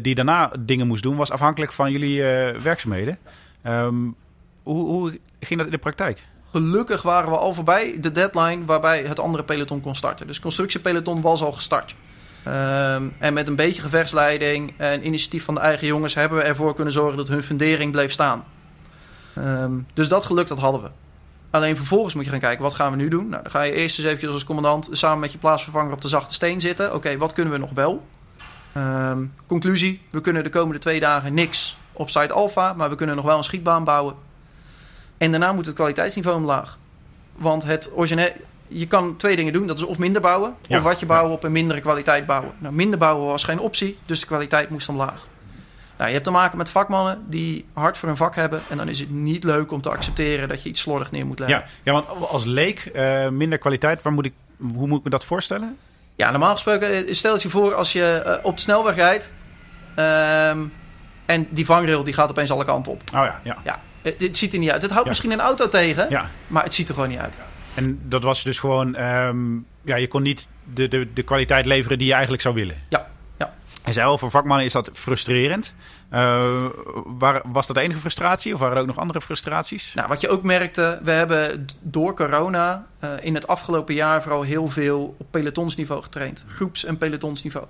[0.00, 2.22] die daarna dingen moest doen, was afhankelijk van jullie
[2.62, 3.18] werkzaamheden.
[3.66, 4.14] Um,
[4.62, 6.22] hoe, hoe ging dat in de praktijk?
[6.54, 10.26] Gelukkig waren we al voorbij de deadline waarbij het andere peloton kon starten.
[10.26, 11.94] Dus constructiepeloton was al gestart.
[12.46, 16.74] Um, en met een beetje gevechtsleiding en initiatief van de eigen jongens hebben we ervoor
[16.74, 18.44] kunnen zorgen dat hun fundering bleef staan.
[19.38, 20.90] Um, dus dat geluk, dat hadden we.
[21.50, 23.28] Alleen vervolgens moet je gaan kijken, wat gaan we nu doen?
[23.28, 26.08] Nou, dan ga je eerst eens eventjes als commandant samen met je plaatsvervanger op de
[26.08, 26.94] zachte steen zitten.
[26.94, 28.06] Oké, wat kunnen we nog wel?
[28.76, 33.16] Um, conclusie, we kunnen de komende twee dagen niks op site Alpha, maar we kunnen
[33.16, 34.14] nog wel een schietbaan bouwen.
[35.24, 36.78] En daarna moet het kwaliteitsniveau omlaag.
[37.36, 38.30] Want het origineel,
[38.68, 39.66] je kan twee dingen doen.
[39.66, 42.52] Dat is of minder bouwen, ja, of wat je bouwen op een mindere kwaliteit bouwen.
[42.58, 45.26] Nou, minder bouwen was geen optie, dus de kwaliteit moest omlaag.
[45.96, 48.62] Nou, je hebt te maken met vakmannen die hard voor hun vak hebben.
[48.68, 51.38] En dan is het niet leuk om te accepteren dat je iets slordig neer moet
[51.38, 51.58] leggen.
[51.58, 54.32] Ja, ja want als leek, uh, minder kwaliteit, waar moet ik,
[54.74, 55.78] hoe moet ik me dat voorstellen?
[56.16, 59.32] Ja, normaal gesproken, stel je voor als je uh, op de snelweg rijdt.
[59.98, 60.72] Um,
[61.26, 63.02] en die vangrail die gaat opeens alle kanten op.
[63.06, 63.56] Oh ja, ja.
[63.64, 64.82] ja het, het ziet er niet uit.
[64.82, 65.10] Het houdt Ja.
[65.10, 66.30] misschien een auto tegen, Ja.
[66.46, 67.38] maar het ziet er gewoon niet uit.
[67.74, 71.98] En dat was dus gewoon, ehm, ja, je kon niet de, de, de kwaliteit leveren
[71.98, 72.76] die je eigenlijk zou willen.
[72.88, 73.06] Ja,
[73.38, 73.54] ja.
[73.82, 75.74] En al, voor vakmannen is dat frustrerend.
[76.08, 76.64] Eh,
[77.04, 79.94] waar, was dat de enige frustratie of waren er ook nog andere frustraties?
[79.94, 84.42] Nou, wat je ook merkte, we hebben door corona eh, in het afgelopen jaar vooral
[84.42, 86.44] heel veel op pelotonsniveau getraind.
[86.48, 87.66] Groeps- en pelotonsniveau.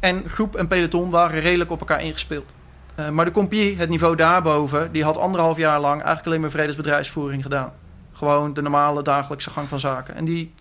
[0.00, 2.54] En groep en peloton waren redelijk op elkaar ingespeeld.
[2.98, 6.50] Eh, maar de compie, het niveau daarboven, die had anderhalf jaar lang eigenlijk alleen maar
[6.50, 7.72] vredesbedrijfsvoering gedaan.
[8.12, 10.14] Gewoon de normale dagelijkse gang van zaken.
[10.14, 10.54] En die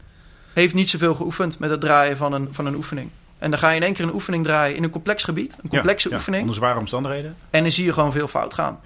[0.53, 3.09] heeft niet zoveel geoefend met het draaien van een, van een oefening.
[3.37, 5.69] En dan ga je in één keer een oefening draaien in een complex gebied, een
[5.69, 6.41] complexe Ja, ja, oefening.
[6.41, 7.35] onder zware omstandigheden.
[7.49, 8.79] En dan zie je gewoon veel fout gaan.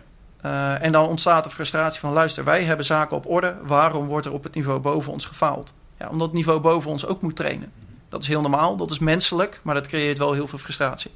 [0.46, 2.14] Uh, en dan ontstaat de frustratie van...
[2.14, 3.56] luister, wij hebben zaken op orde.
[3.64, 5.74] Waarom wordt er op het niveau boven ons gefaald?
[6.00, 7.72] Ja, omdat het niveau boven ons ook moet trainen.
[8.10, 9.60] Dat is heel normaal, dat is menselijk...
[9.62, 11.12] maar dat creëert wel heel veel frustratie.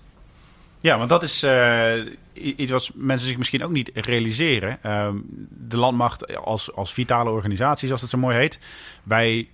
[0.79, 1.51] Ja, want dat is uh,
[2.35, 4.79] iets wat mensen zich misschien ook niet realiseren.
[4.85, 5.09] Uh,
[5.49, 8.59] de landmacht als, als vitale organisatie, zoals het zo mooi heet.
[9.03, 9.49] Wij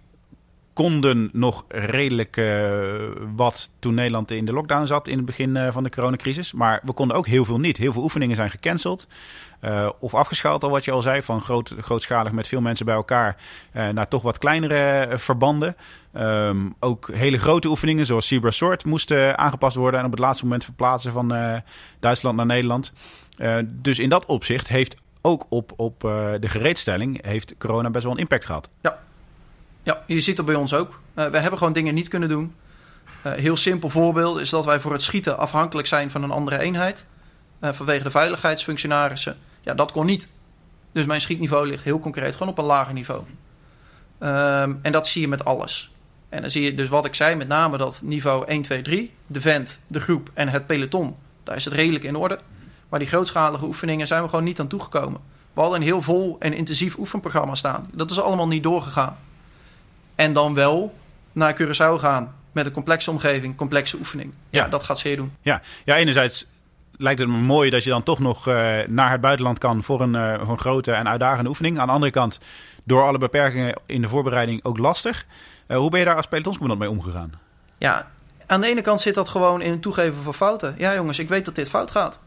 [0.74, 2.96] konden nog redelijk uh,
[3.36, 6.52] wat toen Nederland in de lockdown zat in het begin uh, van de coronacrisis.
[6.52, 7.78] Maar we konden ook heel veel niet.
[7.78, 9.08] Heel veel oefeningen zijn gecanceld.
[9.62, 12.96] Uh, of afgeschaald, al wat je al zei, van groot, grootschalig met veel mensen bij
[12.96, 13.36] elkaar
[13.72, 15.76] naar toch wat kleinere verbanden.
[16.18, 20.44] Um, ook hele grote oefeningen, zoals Zebra Sword, moesten aangepast worden en op het laatste
[20.44, 21.62] moment verplaatsen van
[22.00, 22.94] Duitsland naar Nederland.
[23.66, 26.00] dus in dat opzicht heeft ook op, op
[26.40, 28.70] de gereedstelling heeft corona best wel een impact gehad.
[28.82, 29.00] Ja,
[29.84, 31.00] ja, je ziet dat bij ons ook.
[31.14, 32.56] We hebben gewoon dingen niet kunnen doen.
[33.26, 36.60] Uh, heel simpel voorbeeld is dat wij voor het schieten afhankelijk zijn van een andere
[36.60, 37.06] eenheid.
[37.62, 39.38] Vanwege de veiligheidsfunctionarissen.
[39.62, 40.30] Ja, dat kon niet.
[40.92, 43.24] Dus mijn schietniveau ligt heel concreet gewoon op een lager niveau.
[44.20, 45.92] Um, en dat zie je met alles.
[46.30, 49.14] En dan zie je dus wat ik zei, met name dat niveau 1, 2, 3,
[49.28, 51.16] de vent, de groep en het peloton.
[51.44, 52.40] Daar is het redelijk in orde.
[52.90, 55.22] Maar die grootschalige oefeningen zijn we gewoon niet aan toegekomen.
[55.54, 57.90] We hadden een heel vol en intensief oefenprogramma staan.
[57.94, 59.18] Dat is allemaal niet doorgegaan.
[60.16, 60.96] En dan wel
[61.32, 64.34] naar Curaçao gaan met een complexe omgeving, complexe oefening.
[64.50, 65.34] Ja, ja dat gaat zeer doen.
[65.42, 65.62] Ja.
[65.86, 66.48] ja, enerzijds
[66.98, 68.54] lijkt het me mooi dat je dan toch nog uh,
[68.88, 71.80] naar het buitenland kan voor een, uh, voor een grote en uitdagende oefening.
[71.80, 72.40] Aan de andere kant,
[72.84, 75.26] door alle beperkingen in de voorbereiding ook lastig.
[75.68, 77.32] Uh, hoe ben je daar als pelotonscommandant mee omgegaan?
[77.78, 78.12] Ja,
[78.46, 80.76] aan de ene kant zit dat gewoon in het toegeven van fouten.
[80.78, 82.20] Ja, jongens, ik weet dat dit fout gaat.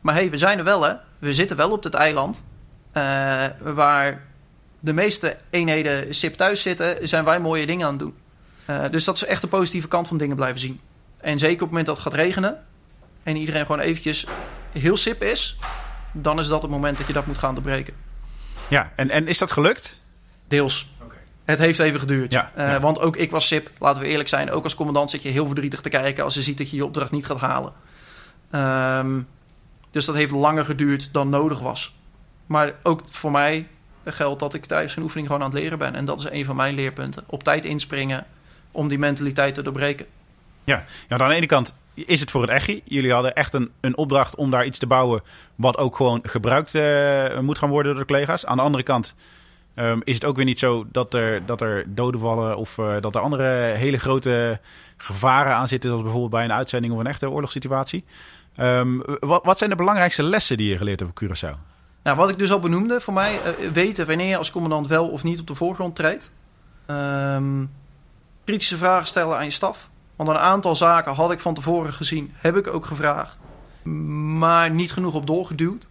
[0.00, 0.92] Maar hé, hey, we zijn er wel, hè?
[1.18, 2.44] We zitten wel op dit eiland.
[3.62, 4.22] waar
[4.80, 8.14] de meeste eenheden SIP thuis zitten, zijn wij mooie dingen aan het doen.
[8.90, 10.80] Dus dat is echt de positieve kant van dingen blijven zien.
[11.16, 12.64] En zeker op het moment dat het gaat regenen
[13.24, 14.26] en iedereen gewoon eventjes
[14.72, 15.58] heel SIP is,
[16.12, 17.94] dan is dat het moment dat je dat moet gaan doorbreken.
[18.68, 19.96] Ja, en, en is dat gelukt?
[20.48, 20.88] Deels.
[21.02, 21.18] Okay.
[21.44, 22.32] Het heeft even geduurd.
[22.32, 22.80] Ja, uh, ja.
[22.80, 24.50] Want ook ik was SIP, laten we eerlijk zijn.
[24.50, 26.84] Ook als commandant zit je heel verdrietig te kijken als je ziet dat je je
[26.84, 27.72] opdracht niet gaat halen.
[29.00, 29.28] Um,
[29.90, 31.94] dus dat heeft langer geduurd dan nodig was.
[32.46, 33.68] Maar ook voor mij
[34.04, 35.94] geldt dat ik tijdens een oefening gewoon aan het leren ben.
[35.94, 37.24] En dat is een van mijn leerpunten.
[37.26, 38.26] Op tijd inspringen
[38.70, 40.06] om die mentaliteit te doorbreken.
[40.64, 42.82] Ja, ja aan de ene kant is het voor het EGI.
[42.84, 45.22] Jullie hadden echt een, een opdracht om daar iets te bouwen...
[45.54, 48.46] wat ook gewoon gebruikt uh, moet gaan worden door de collega's.
[48.46, 49.14] Aan de andere kant
[49.74, 52.56] um, is het ook weer niet zo dat er, dat er doden vallen...
[52.56, 54.60] of uh, dat er andere hele grote
[54.96, 55.88] gevaren aan zitten...
[55.88, 58.04] zoals bijvoorbeeld bij een uitzending of een echte oorlogssituatie.
[58.56, 61.58] Um, wat, wat zijn de belangrijkste lessen die je geleerd hebt op Curaçao?
[62.02, 65.08] Nou, wat ik dus al benoemde, voor mij uh, weten wanneer je als commandant wel
[65.08, 66.30] of niet op de voorgrond treedt.
[66.86, 67.70] Um,
[68.44, 69.90] kritische vragen stellen aan je staf.
[70.16, 73.40] Want een aantal zaken had ik van tevoren gezien, heb ik ook gevraagd.
[73.82, 75.88] Maar niet genoeg op doorgeduwd.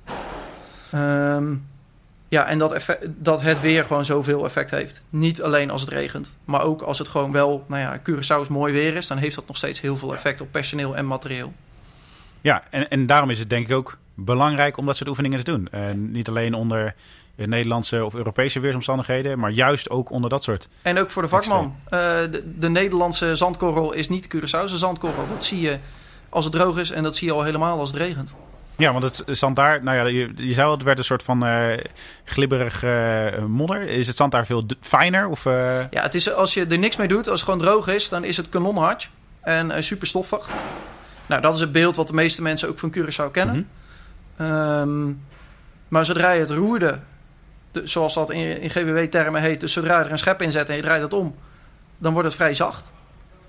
[0.95, 1.65] Um,
[2.33, 5.03] ja, en dat, effect, dat het weer gewoon zoveel effect heeft.
[5.09, 8.73] Niet alleen als het regent, maar ook als het gewoon wel, nou ja, Curaçao's mooi
[8.73, 11.53] weer is, dan heeft dat nog steeds heel veel effect op personeel en materieel.
[12.41, 15.51] Ja, en, en daarom is het denk ik ook belangrijk om dat soort oefeningen te
[15.51, 15.67] doen.
[15.73, 16.95] Uh, niet alleen onder
[17.35, 20.67] Nederlandse of Europese weersomstandigheden, maar juist ook onder dat soort.
[20.81, 21.75] En ook voor de vakman.
[21.85, 21.99] Uh,
[22.31, 25.27] de, de, Nederlandse zandkorrel is niet de Curaçaose zandkorrel.
[25.27, 25.77] Dat zie je
[26.29, 28.35] als het droog is en dat zie je al helemaal als het regent.
[28.75, 31.23] Ja, want het zand daar, nou ja, je, je zei al, het werd een soort
[31.23, 31.77] van uh,
[32.23, 33.81] glibberig uh, modder.
[33.81, 35.27] Is het zand daar veel fijner?
[35.27, 35.79] Of, uh...
[35.91, 38.23] Ja, het is, als je er niks mee doet, als het gewoon droog is, dan
[38.23, 39.09] is het kanonhard
[39.41, 40.49] en super stoffig.
[41.25, 43.55] Nou, dat is het beeld wat de meeste mensen ook van Curaçao kennen.
[43.55, 43.65] Mm
[44.35, 44.79] -hmm.
[44.79, 45.21] um,
[45.87, 46.99] maar zodra je het roerde,
[47.73, 50.69] de, zoals dat in, in GWW-termen heet, dus zodra je er een schep in zet
[50.69, 51.35] en je draait het om,
[51.97, 52.91] dan wordt het vrij zacht.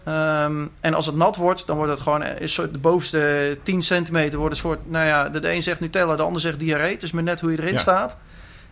[0.08, 3.82] Um, en als het nat wordt, dan wordt het gewoon een soort, de bovenste 10
[3.82, 6.92] centimeter wordt een soort, nou ja, de, een zegt Nutella, de ander zegt diarree.
[6.92, 7.78] Het is maar net hoe je erin ja.
[7.78, 8.16] staat.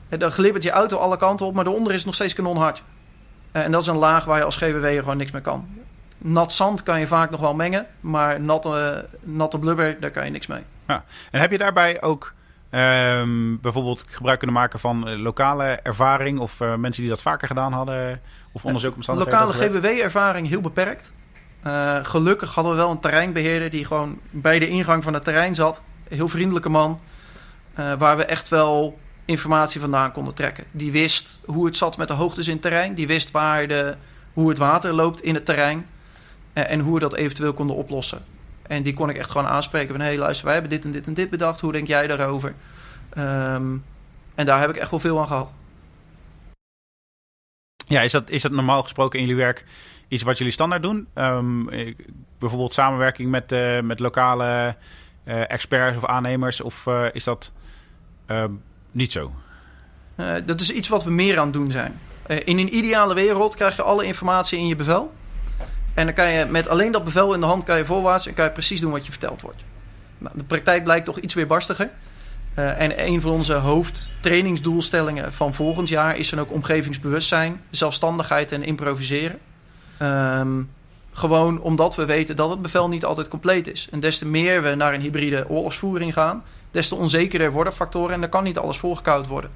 [0.09, 2.83] En dan glibbert je auto alle kanten op, maar daaronder is het nog steeds kanonhard.
[3.53, 5.69] Uh, en dat is een laag waar je als GWW gewoon niks mee kan.
[6.19, 10.31] Nat zand kan je vaak nog wel mengen, maar natte, natte blubber, daar kan je
[10.31, 10.63] niks mee.
[10.89, 11.05] Ja.
[11.31, 12.33] En heb je daarbij ook
[12.75, 17.73] um, bijvoorbeeld gebruik kunnen maken van lokale ervaring of uh, mensen die dat vaker gedaan
[17.73, 18.21] hadden?
[18.53, 19.47] Of onderzoekomstandigheden?
[19.47, 21.13] Lokale GWW-ervaring heel beperkt.
[21.67, 25.55] Uh, gelukkig hadden we wel een terreinbeheerder die gewoon bij de ingang van het terrein
[25.55, 25.83] zat.
[26.09, 27.01] Een heel vriendelijke man.
[27.79, 30.65] Uh, waar we echt wel informatie vandaan konden trekken.
[30.71, 32.95] Die wist hoe het zat met de hoogtes in het terrein.
[32.95, 33.97] Die wist waar de,
[34.33, 35.87] hoe het water loopt in het terrein.
[36.53, 38.25] En hoe we dat eventueel konden oplossen.
[38.73, 40.01] En die kon ik echt gewoon aanspreken van...
[40.01, 41.61] hé hey, luister, wij hebben dit en dit en dit bedacht.
[41.61, 42.55] Hoe denk jij daarover?
[43.19, 43.85] Um,
[44.35, 45.53] en daar heb ik echt wel veel aan gehad.
[47.87, 49.65] Ja, is dat, is dat normaal gesproken in jullie werk
[50.09, 51.09] iets wat jullie standaard doen?
[51.15, 51.69] Um,
[52.39, 54.77] bijvoorbeeld samenwerking met, uh, met lokale
[55.25, 56.61] uh, experts of aannemers?
[56.61, 57.53] Of uh, is dat
[58.91, 59.33] niet zo?
[60.45, 62.01] dat is iets wat we meer aan het doen zijn.
[62.27, 65.13] in een ideale wereld krijg je alle informatie in je bevel.
[65.95, 68.35] En dan kan je met alleen dat bevel in de hand kan je voorwaarts en
[68.35, 69.65] kan je precies doen wat je verteld wordt.
[70.19, 71.91] Nou, de praktijk blijkt toch iets weer barstiger.
[72.59, 78.63] Uh, en een van onze hoofdtrainingsdoelstellingen van volgend jaar is dan ook omgevingsbewustzijn, zelfstandigheid en
[78.63, 79.39] improviseren.
[80.03, 80.71] Um,
[81.13, 83.89] gewoon omdat we weten dat het bevel niet altijd compleet is.
[83.91, 88.15] En des te meer we naar een hybride oorlogsvoering gaan, des te onzekerder worden factoren
[88.15, 89.51] en dan kan niet alles volgekoud worden.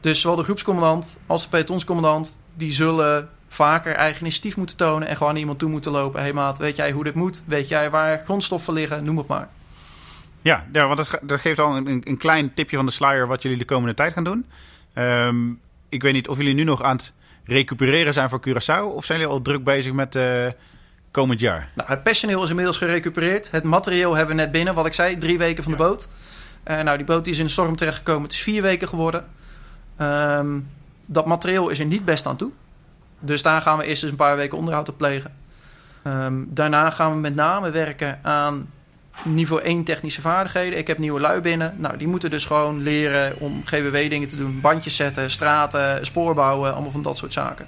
[0.00, 5.16] Dus zowel de groepscommandant als de pelotonscommandant, die zullen vaker eigen initiatief moeten tonen en
[5.16, 6.18] gewoon naar iemand toe moeten lopen.
[6.18, 7.42] Hé hey maat, weet jij hoe dit moet?
[7.44, 9.04] Weet jij waar grondstoffen liggen?
[9.04, 9.48] Noem het maar.
[10.42, 13.42] Ja, ja want dat, dat geeft al een, een, klein tipje van de sluier wat
[13.42, 14.46] jullie de komende tijd gaan doen.
[14.94, 17.12] Um, ik weet niet of jullie nu nog aan het
[17.44, 18.94] recupereren zijn voor Curaçao?
[18.94, 20.46] Of zijn jullie al druk bezig met uh,
[21.10, 21.70] komend jaar?
[21.74, 23.50] Nou, het personeel is inmiddels gerecupereerd.
[23.50, 26.08] Het materieel hebben we net binnen, wat ik zei, drie weken van de boot.
[26.70, 28.22] Uh, nou, die boot die is in de storm terechtgekomen.
[28.22, 29.26] Het is vier weken geworden.
[30.00, 30.68] Um,
[31.06, 32.50] dat materieel is er niet best aan toe.
[33.20, 35.32] Dus daar gaan we eerst eens een paar weken onderhoud op plegen.
[36.04, 38.70] Um, daarna gaan we met name werken aan
[39.24, 40.78] niveau 1 technische vaardigheden.
[40.78, 41.74] Ik heb nieuwe lui binnen.
[41.76, 44.60] Nou, die moeten dus gewoon leren om GWW-dingen te doen.
[44.60, 47.66] Bandjes zetten, straten, spoor bouwen, allemaal van dat soort zaken.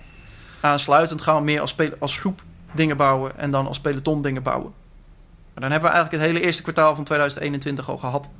[0.61, 4.73] Aansluitend gaan we meer als, als groep dingen bouwen en dan als peloton dingen bouwen.
[5.55, 8.31] Dan hebben we eigenlijk het hele eerste kwartaal van 2021 al gehad.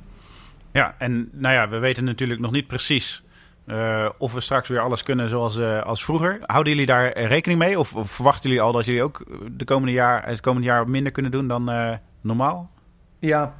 [0.71, 3.23] Ja, en nou ja, we weten natuurlijk nog niet precies
[3.65, 6.39] uh, of we straks weer alles kunnen zoals uh, als vroeger.
[6.41, 7.79] Houden jullie daar rekening mee?
[7.79, 11.11] Of, of, verwachten jullie al dat jullie ook de komende jaar, het komende jaar minder
[11.11, 12.71] kunnen doen dan uh, normaal?
[13.19, 13.53] Ja,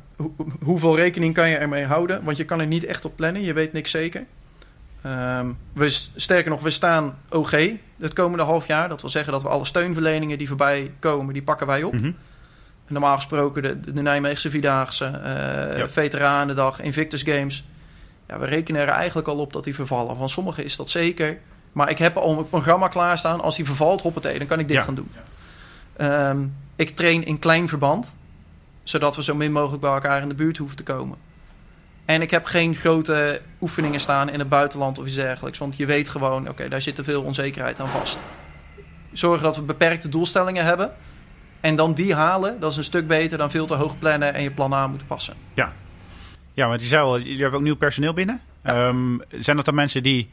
[0.63, 2.23] hoeveel rekening kan je ermee houden?
[2.23, 4.25] Want je kan er niet echt op plannen, je weet niks zeker.
[5.05, 7.51] Um, we, sterker nog, we staan OG
[7.99, 8.89] het komende half jaar.
[8.89, 11.93] Dat wil zeggen dat we alle steunverleningen die voorbij komen, die pakken wij op.
[11.93, 12.15] Mm -hmm.
[12.87, 15.19] Normaal gesproken de, de Nijmeegse Vierdaagse,
[15.77, 15.89] ja.
[15.89, 17.63] Veteranendag, Invictus Games.
[18.27, 20.17] Ja, we rekenen er eigenlijk al op dat die vervallen.
[20.17, 21.39] Van sommigen is dat zeker.
[21.71, 23.41] Maar ik heb al een programma klaarstaan.
[23.41, 24.83] Als die vervalt, hoppatee, dan kan ik dit ja.
[24.83, 25.11] gaan doen.
[26.01, 28.15] Um, ik train in klein verband
[28.83, 31.17] zodat we zo min mogelijk bij elkaar in de buurt hoeven te komen.
[32.05, 35.57] En ik heb geen grote oefeningen staan in het buitenland of iets dergelijks.
[35.57, 38.17] Want je weet gewoon, oké, okay, daar zit te veel onzekerheid aan vast.
[39.11, 40.91] Zorgen dat we beperkte doelstellingen hebben.
[41.59, 44.43] En dan die halen, dat is een stuk beter dan veel te hoog plannen en
[44.43, 45.33] je plan aan moeten passen.
[45.53, 45.73] Ja,
[46.53, 48.41] ja want je zei al, je hebt ook nieuw personeel binnen.
[48.63, 48.87] Ja.
[48.87, 50.29] Um, zijn dat dan mensen die,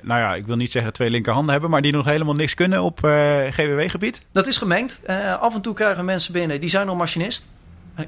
[0.00, 2.82] nou ja, ik wil niet zeggen twee linkerhanden hebben, maar die nog helemaal niks kunnen
[2.82, 4.22] op uh, GWW-gebied?
[4.32, 5.00] Dat is gemengd.
[5.06, 7.48] Uh, af en toe krijgen we mensen binnen, die zijn nog machinist.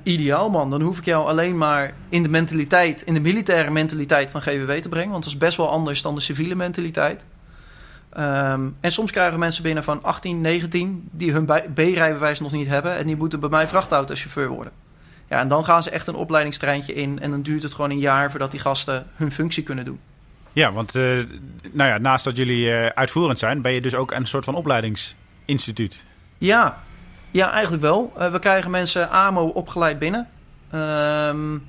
[0.02, 4.30] Ideaal man, dan hoef ik jou alleen maar in de mentaliteit, in de militaire mentaliteit
[4.30, 5.10] van GWW te brengen.
[5.10, 7.24] Want dat is best wel anders dan de civiele mentaliteit.
[8.12, 11.44] Ehm, en soms krijgen mensen binnen van 18, 19 die hun
[11.74, 12.96] B-rijbewijs nog niet hebben.
[12.96, 14.72] En die moeten bij mij vrachtautochauffeur worden.
[15.32, 17.20] Ja, en dan gaan ze echt een opleidingstreintje in.
[17.20, 20.00] En dan duurt het gewoon een jaar voordat die gasten hun functie kunnen doen.
[20.52, 21.02] Ja, want uh,
[21.70, 24.54] nou ja, naast dat jullie uh, uitvoerend zijn, ben je dus ook een soort van
[24.54, 26.04] opleidingsinstituut.
[26.38, 26.78] Ja,
[27.30, 28.12] ja eigenlijk wel.
[28.18, 30.28] Uh, we krijgen mensen AMO opgeleid binnen.
[30.74, 31.66] Um,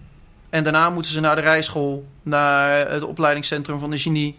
[0.50, 4.38] en daarna moeten ze naar de rijschool, naar het opleidingscentrum van de genie.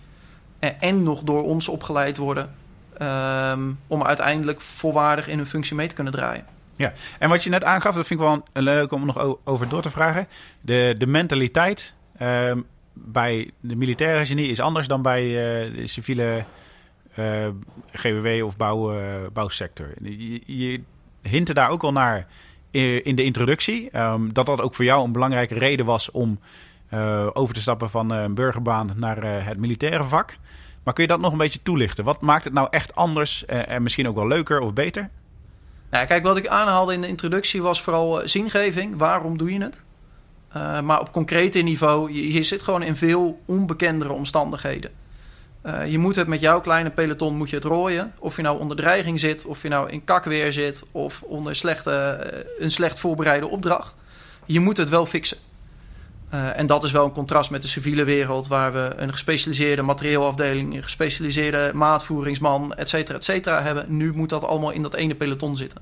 [0.58, 2.54] En, en nog door ons opgeleid worden.
[3.02, 6.44] Um, om uiteindelijk volwaardig in hun functie mee te kunnen draaien.
[6.76, 9.82] Ja, en wat je net aangaf, dat vind ik wel leuk om nog over door
[9.82, 10.26] te vragen.
[10.60, 16.44] De, de mentaliteit um, bij de militaire genie is anders dan bij uh, de civiele
[17.18, 17.48] uh,
[17.92, 19.94] GWW of uh, bouwsector.
[20.02, 20.80] Je, je
[21.22, 22.26] hintte daar ook al naar
[23.02, 23.98] in de introductie.
[23.98, 26.38] Um, dat dat ook voor jou een belangrijke reden was om
[27.32, 30.36] over te stappen van een burgerbaan naar het militaire vak.
[30.84, 32.04] Maar kun je dat nog een beetje toelichten?
[32.04, 35.10] Wat maakt het nou echt anders en misschien ook wel leuker of beter?
[35.94, 38.96] Nou, kijk, wat ik aanhaalde in de introductie was vooral zingeving.
[38.96, 39.82] Waarom doe je het?
[40.56, 44.90] Uh, maar op concrete niveau, je, zit gewoon in veel onbekendere omstandigheden.
[45.66, 48.12] Uh, je moet het met jouw kleine peloton moet je het rooien.
[48.18, 50.84] Of je nou onder dreiging zit, of je nou in kakweer zit...
[50.90, 52.18] of onder slechte,
[52.58, 53.96] een slecht voorbereide opdracht.
[54.44, 55.38] Je moet het wel fixen.
[56.34, 58.46] En dat is wel een contrast met de civiele wereld...
[58.46, 60.74] waar we een gespecialiseerde materieelafdeling...
[60.74, 63.84] een gespecialiseerde maatvoeringsman, et cetera, et cetera hebben.
[63.96, 65.80] Nu moet dat allemaal in dat ene peloton zitten.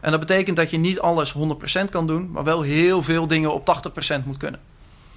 [0.00, 3.54] En dat betekent dat je niet alles 100% kan doen, maar wel heel veel dingen
[3.54, 3.80] op
[4.22, 4.60] 80% moet kunnen.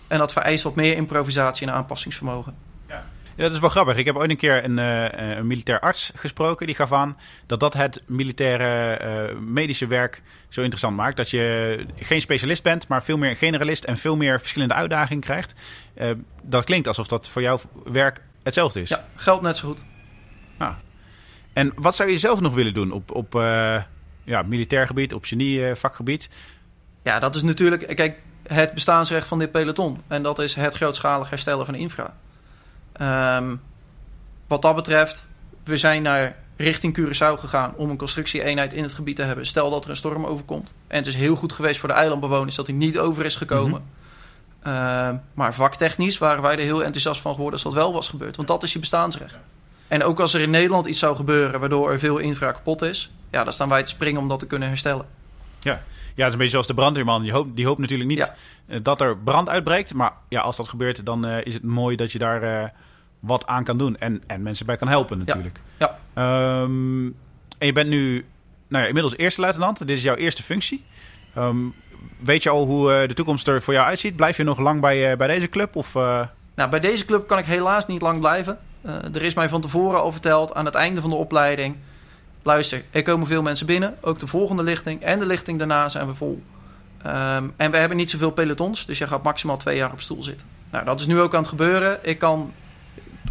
[0.07, 2.55] En dat vereist wat meer improvisatie en aanpassingsvermogen.
[3.35, 3.43] Ja.
[3.43, 3.97] Dat is wel grappig.
[3.97, 6.65] Ik heb ooit een keer een, uh, een militair arts gesproken.
[6.65, 11.17] Die gaf aan dat dat het militaire uh, medische werk zo interessant maakt.
[11.17, 15.53] Dat je geen specialist bent, maar veel meer generalist en veel meer verschillende uitdagingen krijgt.
[15.95, 16.11] Uh,
[16.43, 18.89] dat klinkt alsof dat voor jouw werk hetzelfde is.
[18.89, 19.85] Ja, geldt net zo goed.
[20.57, 20.73] Ah.
[21.53, 23.33] En wat zou je zelf nog willen doen op, op
[24.23, 26.29] ja, militair gebied, op genie-vakgebied?
[27.03, 28.17] Ja, dat is natuurlijk kijk,
[28.47, 30.01] het bestaansrecht van dit peloton.
[30.07, 32.17] En dat is het grootschalig herstellen van infra.
[33.01, 33.61] Um,
[34.47, 35.29] wat dat betreft,
[35.63, 39.45] we zijn naar richting Curaçao gegaan om een constructie-eenheid in het gebied te hebben.
[39.45, 40.73] Stel dat er een storm overkomt.
[40.87, 43.81] En het is heel goed geweest voor de eilandbewoners dat hij niet over is gekomen.
[43.81, 43.87] Mm
[44.61, 44.73] -hmm.
[44.73, 48.35] uh, maar vaktechnisch waren wij er heel enthousiast van geworden als dat wel was gebeurd.
[48.35, 49.39] Want dat is je bestaansrecht.
[49.87, 53.11] En ook als er in Nederland iets zou gebeuren waardoor er veel infra kapot is,
[53.31, 55.05] ja, dan staan wij te springen om dat te kunnen herstellen.
[55.59, 55.79] Ja, ja
[56.15, 57.21] het is een beetje zoals de brandweerman.
[57.21, 58.31] Die hoopt, die hoopt natuurlijk niet
[58.67, 58.79] ja.
[58.79, 59.93] dat er brand uitbreekt.
[59.93, 62.69] Maar ja, als dat gebeurt, dan uh, is het mooi dat je daar uh,
[63.21, 63.97] wat aan kan doen.
[63.97, 65.59] En, en mensen bij kan helpen natuurlijk.
[65.77, 65.97] Ja.
[66.15, 66.61] ja.
[66.61, 67.15] Um,
[67.57, 68.25] en je bent nu
[68.67, 69.77] nou ja, inmiddels eerste luitenant.
[69.77, 70.83] Dit is jouw eerste functie.
[71.37, 71.73] Um,
[72.19, 74.15] weet je al hoe uh, de toekomst er voor jou uitziet?
[74.15, 75.75] Blijf je nog lang bij, bij deze club?
[75.75, 78.59] Of, Nou, bij deze club kan ik helaas niet lang blijven.
[79.13, 81.75] er is mij van tevoren al verteld aan het einde van de opleiding
[82.43, 83.97] luister, er komen veel mensen binnen.
[84.01, 86.43] Ook de volgende lichting en de lichting daarna zijn we vol.
[87.05, 90.23] Um, en we hebben niet zoveel pelotons, dus je gaat maximaal twee jaar op stoel
[90.23, 90.47] zitten.
[90.71, 91.99] Nou, dat is nu ook aan het gebeuren.
[92.01, 92.53] Ik kan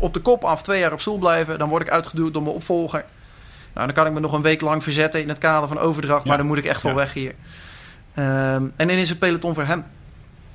[0.00, 1.58] op de kop af twee jaar op stoel blijven.
[1.58, 3.04] Dan word ik uitgeduwd door mijn opvolger.
[3.74, 6.22] Nou, dan kan ik me nog een week lang verzetten in het kader van overdracht.
[6.22, 6.28] Ja.
[6.28, 6.98] Maar dan moet ik echt wel ja.
[6.98, 7.34] weg hier.
[8.14, 9.84] Um, en dan is het peloton voor hem.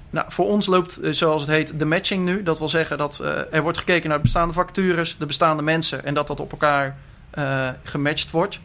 [0.10, 2.44] Nou, voor ons loopt, zoals het heet, de matching nu.
[2.44, 6.06] Dat wil zeggen dat uh, er wordt gekeken naar de bestaande vacatures, de bestaande mensen.
[6.06, 6.98] En dat dat op elkaar
[7.38, 8.60] uh, gematcht wordt.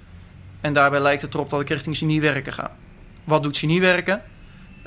[0.61, 2.77] En daarbij lijkt het erop dat ik richting geniewerken ga.
[3.25, 4.23] Wat doet geniewerken?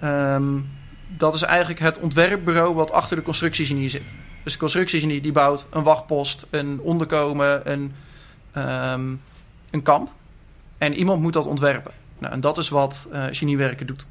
[0.04, 0.70] Um,
[1.08, 4.14] dat is eigenlijk het ontwerpbureau wat achter de constructiegenie zit.
[4.44, 7.94] Dus de constructiegenie die bouwt een wachtpost, een onderkomen, een,
[8.58, 9.22] um,
[9.72, 10.12] een kamp.
[10.78, 11.92] En iemand moet dat ontwerpen.
[12.18, 14.08] Nou, en dat is wat uh, geniewerken doet.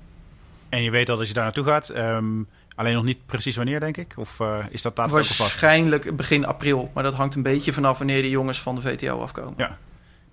[0.69, 3.81] En je weet dat als je daar naartoe gaat, um, alleen nog niet precies wanneer,
[3.81, 4.15] denk ik?
[4.17, 5.51] Of uh, is dat daadwerkelijk vast?
[5.51, 6.91] Waarschijnlijk begin april.
[6.95, 9.55] Maar dat hangt een beetje vanaf wanneer de jongens van de VTO afkomen.
[9.57, 9.79] Ja.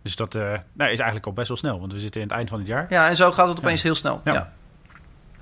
[0.01, 2.35] Dus dat uh, nou, is eigenlijk al best wel snel, want we zitten in het
[2.35, 2.85] eind van het jaar.
[2.89, 3.85] Ja, en zo gaat het opeens ja.
[3.85, 4.21] heel snel.
[4.23, 4.33] Ja.
[4.33, 4.53] ja.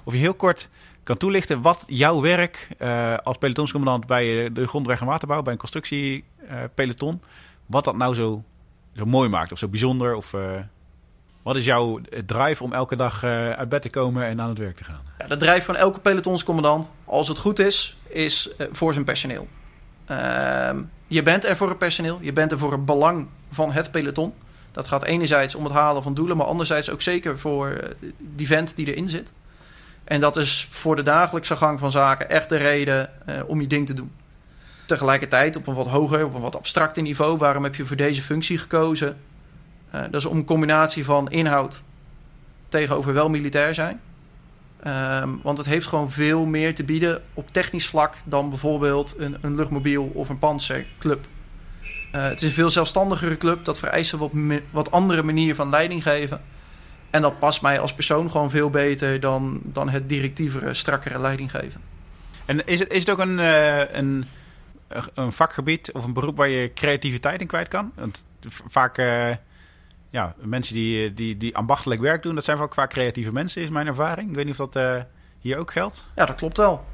[0.03, 0.69] Of je heel kort
[1.07, 5.59] kan toelichten wat jouw werk uh, als pelotonscommandant bij de grondweg en waterbouw, bij een
[5.59, 7.21] constructiepeloton,
[7.65, 8.43] wat dat nou zo,
[8.95, 10.35] zo mooi maakt of zo bijzonder of...
[11.41, 14.77] Wat is jouw drive om elke dag uit bed te komen en aan het werk
[14.77, 15.01] te gaan?
[15.19, 19.47] Ja, de drive van elke pelotonscommandant, als het goed is, is voor zijn personeel.
[20.11, 20.69] Uh,
[21.07, 24.33] je bent er voor het personeel, je bent er voor het belang van het peloton.
[24.71, 28.75] Dat gaat enerzijds om het halen van doelen, maar anderzijds ook zeker voor die vent
[28.75, 29.33] die erin zit.
[30.07, 33.09] En dat is voor de dagelijkse gang van zaken echt de reden
[33.47, 34.11] om je ding te doen.
[34.85, 38.21] Tegelijkertijd op een wat hoger, op een wat abstracter niveau, waarom heb je voor deze
[38.21, 39.17] functie gekozen?
[39.95, 41.83] Uh, dat is om een combinatie van inhoud
[42.69, 44.01] tegenover wel militair zijn.
[44.83, 49.37] Ehm, want het heeft gewoon veel meer te bieden op technisch vlak dan bijvoorbeeld een,
[49.41, 51.25] een luchtmobiel of een panzerclub.
[52.15, 53.65] Uh, het is een veel zelfstandigere club.
[53.65, 54.31] Dat vereist een wat,
[54.71, 56.41] wat andere manier van leiding geven.
[57.09, 61.51] En dat past mij als persoon gewoon veel beter dan, dan het directievere, strakkere leiding
[61.51, 61.81] geven.
[62.45, 64.25] En is het, is het ook een, uh, een,
[65.13, 67.91] een vakgebied of een beroep waar je creativiteit in kwijt kan?
[67.95, 68.25] Want
[68.67, 69.29] vaak, uh,
[70.09, 73.69] ja, mensen die, die, die ambachtelijk werk doen, dat zijn ook vaak creatieve mensen, is
[73.69, 74.29] mijn ervaring.
[74.29, 75.01] Ik weet niet of dat uh,
[75.39, 76.03] hier ook geldt.
[76.15, 76.85] Ja, dat klopt wel.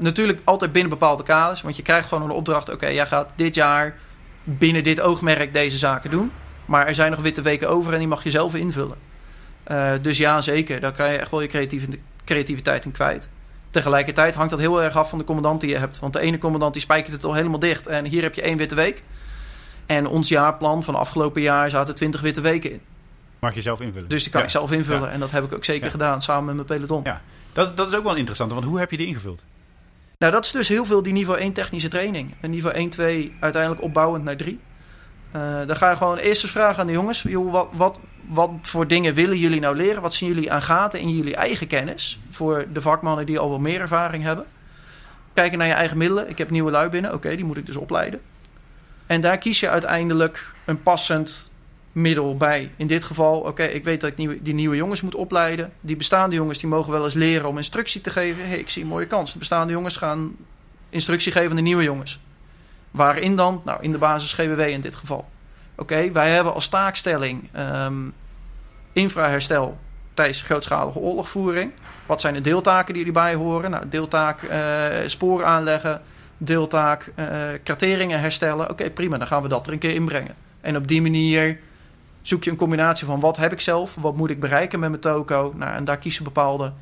[0.00, 2.72] natuurlijk altijd binnen bepaalde kaders, want je krijgt gewoon een opdracht.
[2.72, 3.96] Oké, jij gaat dit jaar
[4.44, 6.32] binnen dit oogmerk deze zaken doen.
[6.64, 8.96] Maar er zijn nog witte weken over en die mag je zelf invullen.
[9.70, 10.80] Uh, dus ja, zeker.
[10.80, 11.68] Daar kan je echt wel je
[12.24, 13.28] creativiteit in kwijt.
[13.70, 15.98] Tegelijkertijd hangt dat heel erg af van de commandant die je hebt.
[15.98, 17.86] Want de ene commandant die spijkert het al helemaal dicht.
[17.86, 19.02] En hier heb je één witte week.
[19.86, 22.80] En ons jaarplan van afgelopen jaar zaten 20 witte weken in.
[23.38, 24.08] Mag je zelf invullen?
[24.08, 25.10] Dus die kan ik zelf invullen.
[25.10, 27.00] En dat heb ik ook zeker gedaan samen met mijn peloton.
[27.04, 27.20] Ja,
[27.52, 28.52] dat, dat is ook wel interessant.
[28.52, 29.42] Want hoe heb je die ingevuld?
[30.18, 32.34] Nou, dat is dus heel veel die niveau 1 technische training.
[32.40, 34.60] En niveau 1, 2 uiteindelijk opbouwend naar 3.
[35.36, 38.50] Uh, dan ga je gewoon eerst eens vragen aan de jongens: joh, wat, wat, wat
[38.62, 40.02] voor dingen willen jullie nou leren?
[40.02, 42.18] Wat zien jullie aan gaten in jullie eigen kennis?
[42.30, 44.46] Voor de vakmannen die al wat meer ervaring hebben.
[45.34, 46.28] Kijken naar je eigen middelen.
[46.28, 47.14] Ik heb nieuwe lui binnen.
[47.14, 48.20] Oké, die moet ik dus opleiden.
[49.06, 51.52] En daar kies je uiteindelijk een passend
[51.92, 52.70] middel bij.
[52.76, 55.72] In dit geval, oké, ik weet dat ik die nieuwe jongens moet opleiden.
[55.80, 58.48] Die bestaande jongens die mogen wel eens leren om instructie te geven.
[58.48, 59.32] hey, ik zie een mooie kans.
[59.32, 60.36] De bestaande jongens gaan
[60.90, 62.20] instructie geven aan de nieuwe jongens.
[62.90, 63.62] Waarin dan?
[63.64, 65.28] Nou, in de basis GWW in dit geval.
[65.76, 68.12] Oké, wij hebben als taakstelling um,
[68.92, 69.78] infraherstel
[70.14, 71.72] tijdens grootschalige oorlogvoering.
[72.06, 73.70] Wat zijn de deeltaken die erbij horen?
[73.70, 76.02] Nou, deeltaak uh, sporen aanleggen,
[76.38, 77.26] deeltaak uh,
[77.62, 78.70] krateringen herstellen.
[78.70, 80.34] Oké, prima, dan gaan we dat er een keer inbrengen.
[80.60, 81.58] En op die manier
[82.22, 85.00] zoek je een combinatie van wat heb ik zelf, wat moet ik bereiken met mijn
[85.00, 85.54] toko.
[85.56, 86.72] Nou, en daar kiezen bepaalde,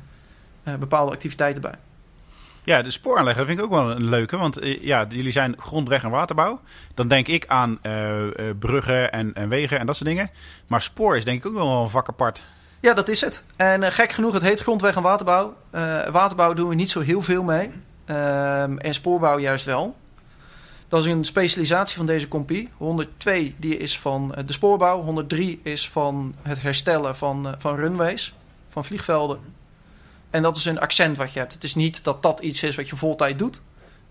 [0.67, 1.75] uh, bepaalde activiteiten bij.
[2.63, 4.37] Ja, de spooraanlegger vind ik ook wel een leuke.
[4.37, 6.59] Want uh, ja, jullie zijn grondweg- en waterbouw.
[6.93, 8.23] Dan denk ik aan uh,
[8.59, 10.29] bruggen en, en, wegen en dat soort dingen.
[10.67, 12.43] Maar spoor is denk ik ook wel een vak apart.
[12.79, 13.43] Ja, dat is het.
[13.55, 15.55] En gek genoeg, het heet grondweg- en waterbouw.
[16.11, 17.71] waterbouw doen we niet zo heel veel mee.
[18.05, 19.95] Ehm, en spoorbouw juist wel.
[20.87, 22.69] Dat is een specialisatie van deze compie.
[22.77, 25.01] 102 die is van de spoorbouw.
[25.01, 28.33] 103 is van het herstellen van, van runways,
[28.69, 29.39] van vliegvelden.
[30.33, 31.53] En dat is een accent wat je hebt.
[31.53, 33.61] Het is niet dat dat iets is wat je voltijd doet.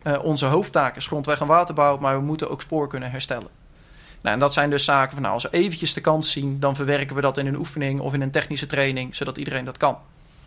[0.03, 3.49] Uh, onze hoofdtaak is grondweg- en waterbouw, maar we moeten ook spoor kunnen herstellen.
[4.21, 6.77] Nou, en dat zijn dus zaken van, nou, als we eventjes de kans zien, dan
[6.77, 9.99] verwerken we dat in een oefening of in een technische training, zodat iedereen dat kan.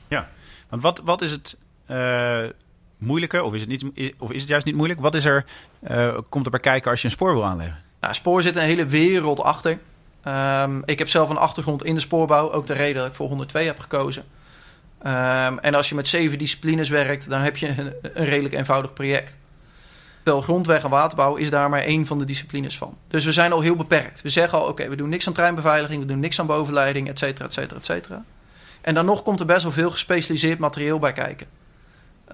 [0.08, 0.30] Ja,
[0.70, 1.58] want wat, wat is het
[1.88, 2.40] uh,
[2.98, 5.00] moeilijke, of is het, niet, of is het juist niet moeilijk?
[5.00, 5.46] Wat is er,
[5.92, 7.84] uh, komt er bij kijken als je een spoor wil aanleggen?
[8.00, 9.80] Nou, spoor zit een hele wereld achter.
[10.28, 13.28] Um, ik heb zelf een achtergrond in de spoorbouw, ook de reden dat ik voor
[13.28, 14.24] 102 heb gekozen.
[15.08, 18.94] Um, en als je met zeven disciplines werkt, dan heb je een, een redelijk eenvoudig
[18.94, 19.38] project.
[20.24, 22.98] Terwijl grondweg en waterbouw is daar maar één van de disciplines van.
[23.08, 24.22] Dus we zijn al heel beperkt.
[24.22, 27.20] We zeggen al, oké, we doen niks aan treinbeveiliging, we doen niks aan bovenleiding, et
[27.20, 28.24] cetera, et cetera, et cetera.
[28.82, 31.48] En dan nog komt er best wel veel gespecialiseerd materieel bij kijken.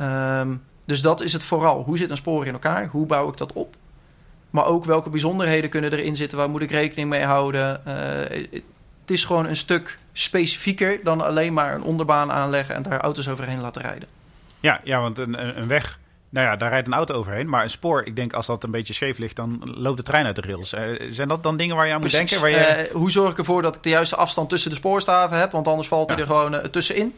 [0.02, 1.84] Um, dus dat is het vooral.
[1.84, 2.88] Hoe zit een spoor in elkaar?
[2.88, 3.76] Hoe bouw ik dat op?
[4.50, 6.38] Maar ook welke bijzonderheden kunnen erin zitten?
[6.38, 7.82] Waar moet ik rekening mee houden?
[7.88, 8.62] Uh,
[9.12, 13.28] het is gewoon een stuk specifieker dan alleen maar een onderbaan aanleggen en daar auto's
[13.28, 14.08] overheen laten rijden.
[14.60, 17.50] Ja, ja want een, een weg, nou ja, daar rijdt een auto overheen.
[17.50, 20.26] Maar een spoor, ik denk als dat een beetje scheef ligt, dan loopt de trein
[20.26, 20.74] uit de rails.
[20.74, 22.39] Uh, zijn dat dan dingen waar je aan moet denken?
[22.41, 22.88] Waar je...
[22.89, 25.52] Uh, hoe zorg ik ervoor dat ik de juiste afstand tussen de spoorstaven heb?
[25.52, 26.15] Want anders valt ja.
[26.15, 27.15] hij er gewoon uh, tussenin.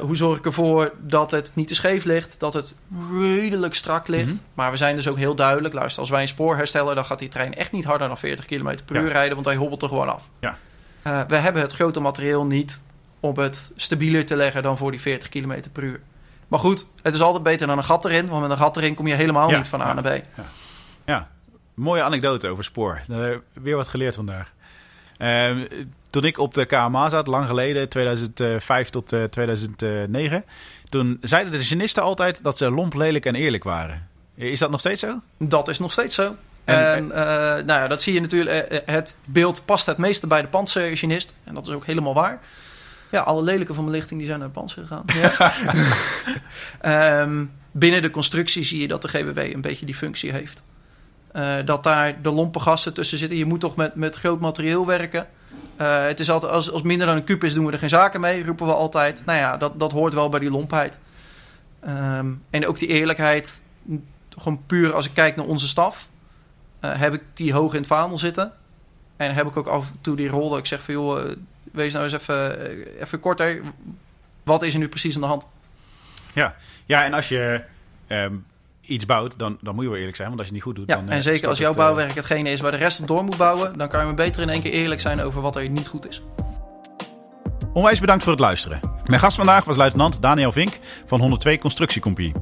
[0.00, 2.74] hoe zorg ik ervoor dat het niet te scheef ligt, dat het
[3.20, 4.24] redelijk strak ligt.
[4.24, 4.40] Mm -hmm.
[4.54, 7.18] Maar we zijn dus ook heel duidelijk, luister, als wij een spoor herstellen, dan gaat
[7.18, 9.88] die trein echt niet harder dan 40 km per uur rijden, want hij hobbelt er
[9.88, 10.28] gewoon af.
[10.40, 10.58] Ja.
[11.06, 12.82] Uh, we hebben het grote materieel niet
[13.20, 16.00] op het stabieler te leggen dan voor die 40 km per uur.
[16.48, 18.28] Maar goed, het is altijd beter dan een gat erin.
[18.28, 20.24] Want met een gat erin kom je helemaal ja, niet van A naar B.
[20.36, 20.44] Ja.
[21.04, 21.28] ja.
[21.74, 23.00] mooie anekdote over spoor.
[23.52, 24.52] Weer wat geleerd vandaag.
[25.18, 25.56] Uh,
[26.10, 30.44] toen ik op de KMA zat, lang geleden, 2005 tot uh, 2009...
[30.88, 34.08] toen zeiden de genisten altijd dat ze lomp, lelijk en eerlijk waren.
[34.34, 35.20] Is dat nog steeds zo?
[35.38, 36.36] Dat is nog steeds zo.
[36.64, 38.82] En, en uh, nou ja, dat zie je natuurlijk.
[38.86, 41.32] Het beeld past het meeste bij de panzergenist.
[41.44, 42.40] En dat is ook helemaal waar.
[43.10, 45.04] Ja, alle lelijke van mijn lichting die zijn naar de panzer gegaan.
[46.82, 47.20] Ja.
[47.22, 50.62] um, binnen de constructie zie je dat de GWW een beetje die functie heeft.
[51.36, 53.36] Uh, dat daar de lompe gassen tussen zitten.
[53.36, 55.26] Je moet toch met, met groot materieel werken.
[55.80, 57.88] Uh, het is altijd, als, als minder dan een kuub is, doen we er geen
[57.88, 59.22] zaken mee, roepen we altijd.
[59.26, 60.98] Nou ja, dat, dat hoort wel bij die lompheid.
[61.88, 63.62] Um, en ook die eerlijkheid,
[64.38, 66.08] gewoon puur als ik kijk naar onze staf.
[66.84, 68.52] Uh, heb ik die hoog in het vaandel zitten.
[69.16, 71.30] En heb ik ook af en toe die rol dat ik zeg van joh,
[71.72, 73.62] wees nou eens even, even korter.
[74.42, 75.46] wat is er nu precies aan de hand?
[76.32, 76.54] Ja,
[76.86, 77.62] ja en als je
[78.06, 78.34] ehm,
[78.80, 80.28] iets bouwt, dan, dan moet je wel eerlijk zijn.
[80.28, 81.08] Want als je het niet goed doet, Ja, dan...
[81.08, 83.24] eh, en zeker als jouw het, eh, bouwwerk hetgene is waar de rest op door
[83.24, 85.68] moet bouwen, dan kan je maar beter in één keer eerlijk zijn over wat er
[85.68, 86.22] niet goed is.
[87.72, 88.80] Onwijs bedankt voor het luisteren.
[89.04, 92.34] Mijn gast vandaag was luitenant Daniel Vink van 102 Constructiecompagnie.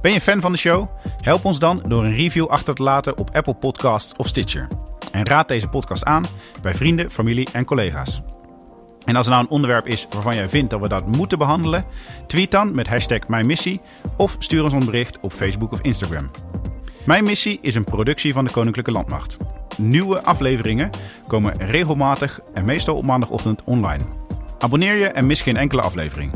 [0.00, 0.88] Ben je fan van de show?
[1.20, 4.68] Help ons dan door een review achter te laten op Apple Podcasts of Stitcher.
[5.10, 6.24] En raad deze podcast aan
[6.62, 8.22] bij vrienden, familie en collega's.
[9.04, 11.84] En als er nou een onderwerp is waarvan jij vindt dat we dat moeten behandelen,
[12.26, 13.80] tweet dan met hashtag Mijn Missie
[14.16, 16.30] of stuur ons een bericht op Facebook of Instagram.
[17.04, 19.36] Mijn Missie is een productie van de Koninklijke Landmacht.
[19.76, 20.90] Nieuwe afleveringen
[21.26, 24.21] komen regelmatig en meestal op maandagochtend online.
[24.62, 26.32] Abonneer je en mis geen enkele aflevering.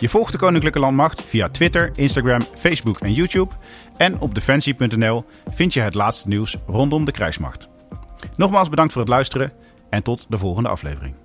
[0.00, 3.54] Je volgt de Koninklijke Landmacht via Twitter, Instagram, Facebook en YouTube.
[3.96, 7.68] En op defensie.nl vind je het laatste nieuws rondom de krijgsmacht.
[8.36, 9.52] Nogmaals bedankt voor het luisteren
[9.90, 11.21] en tot de volgende aflevering.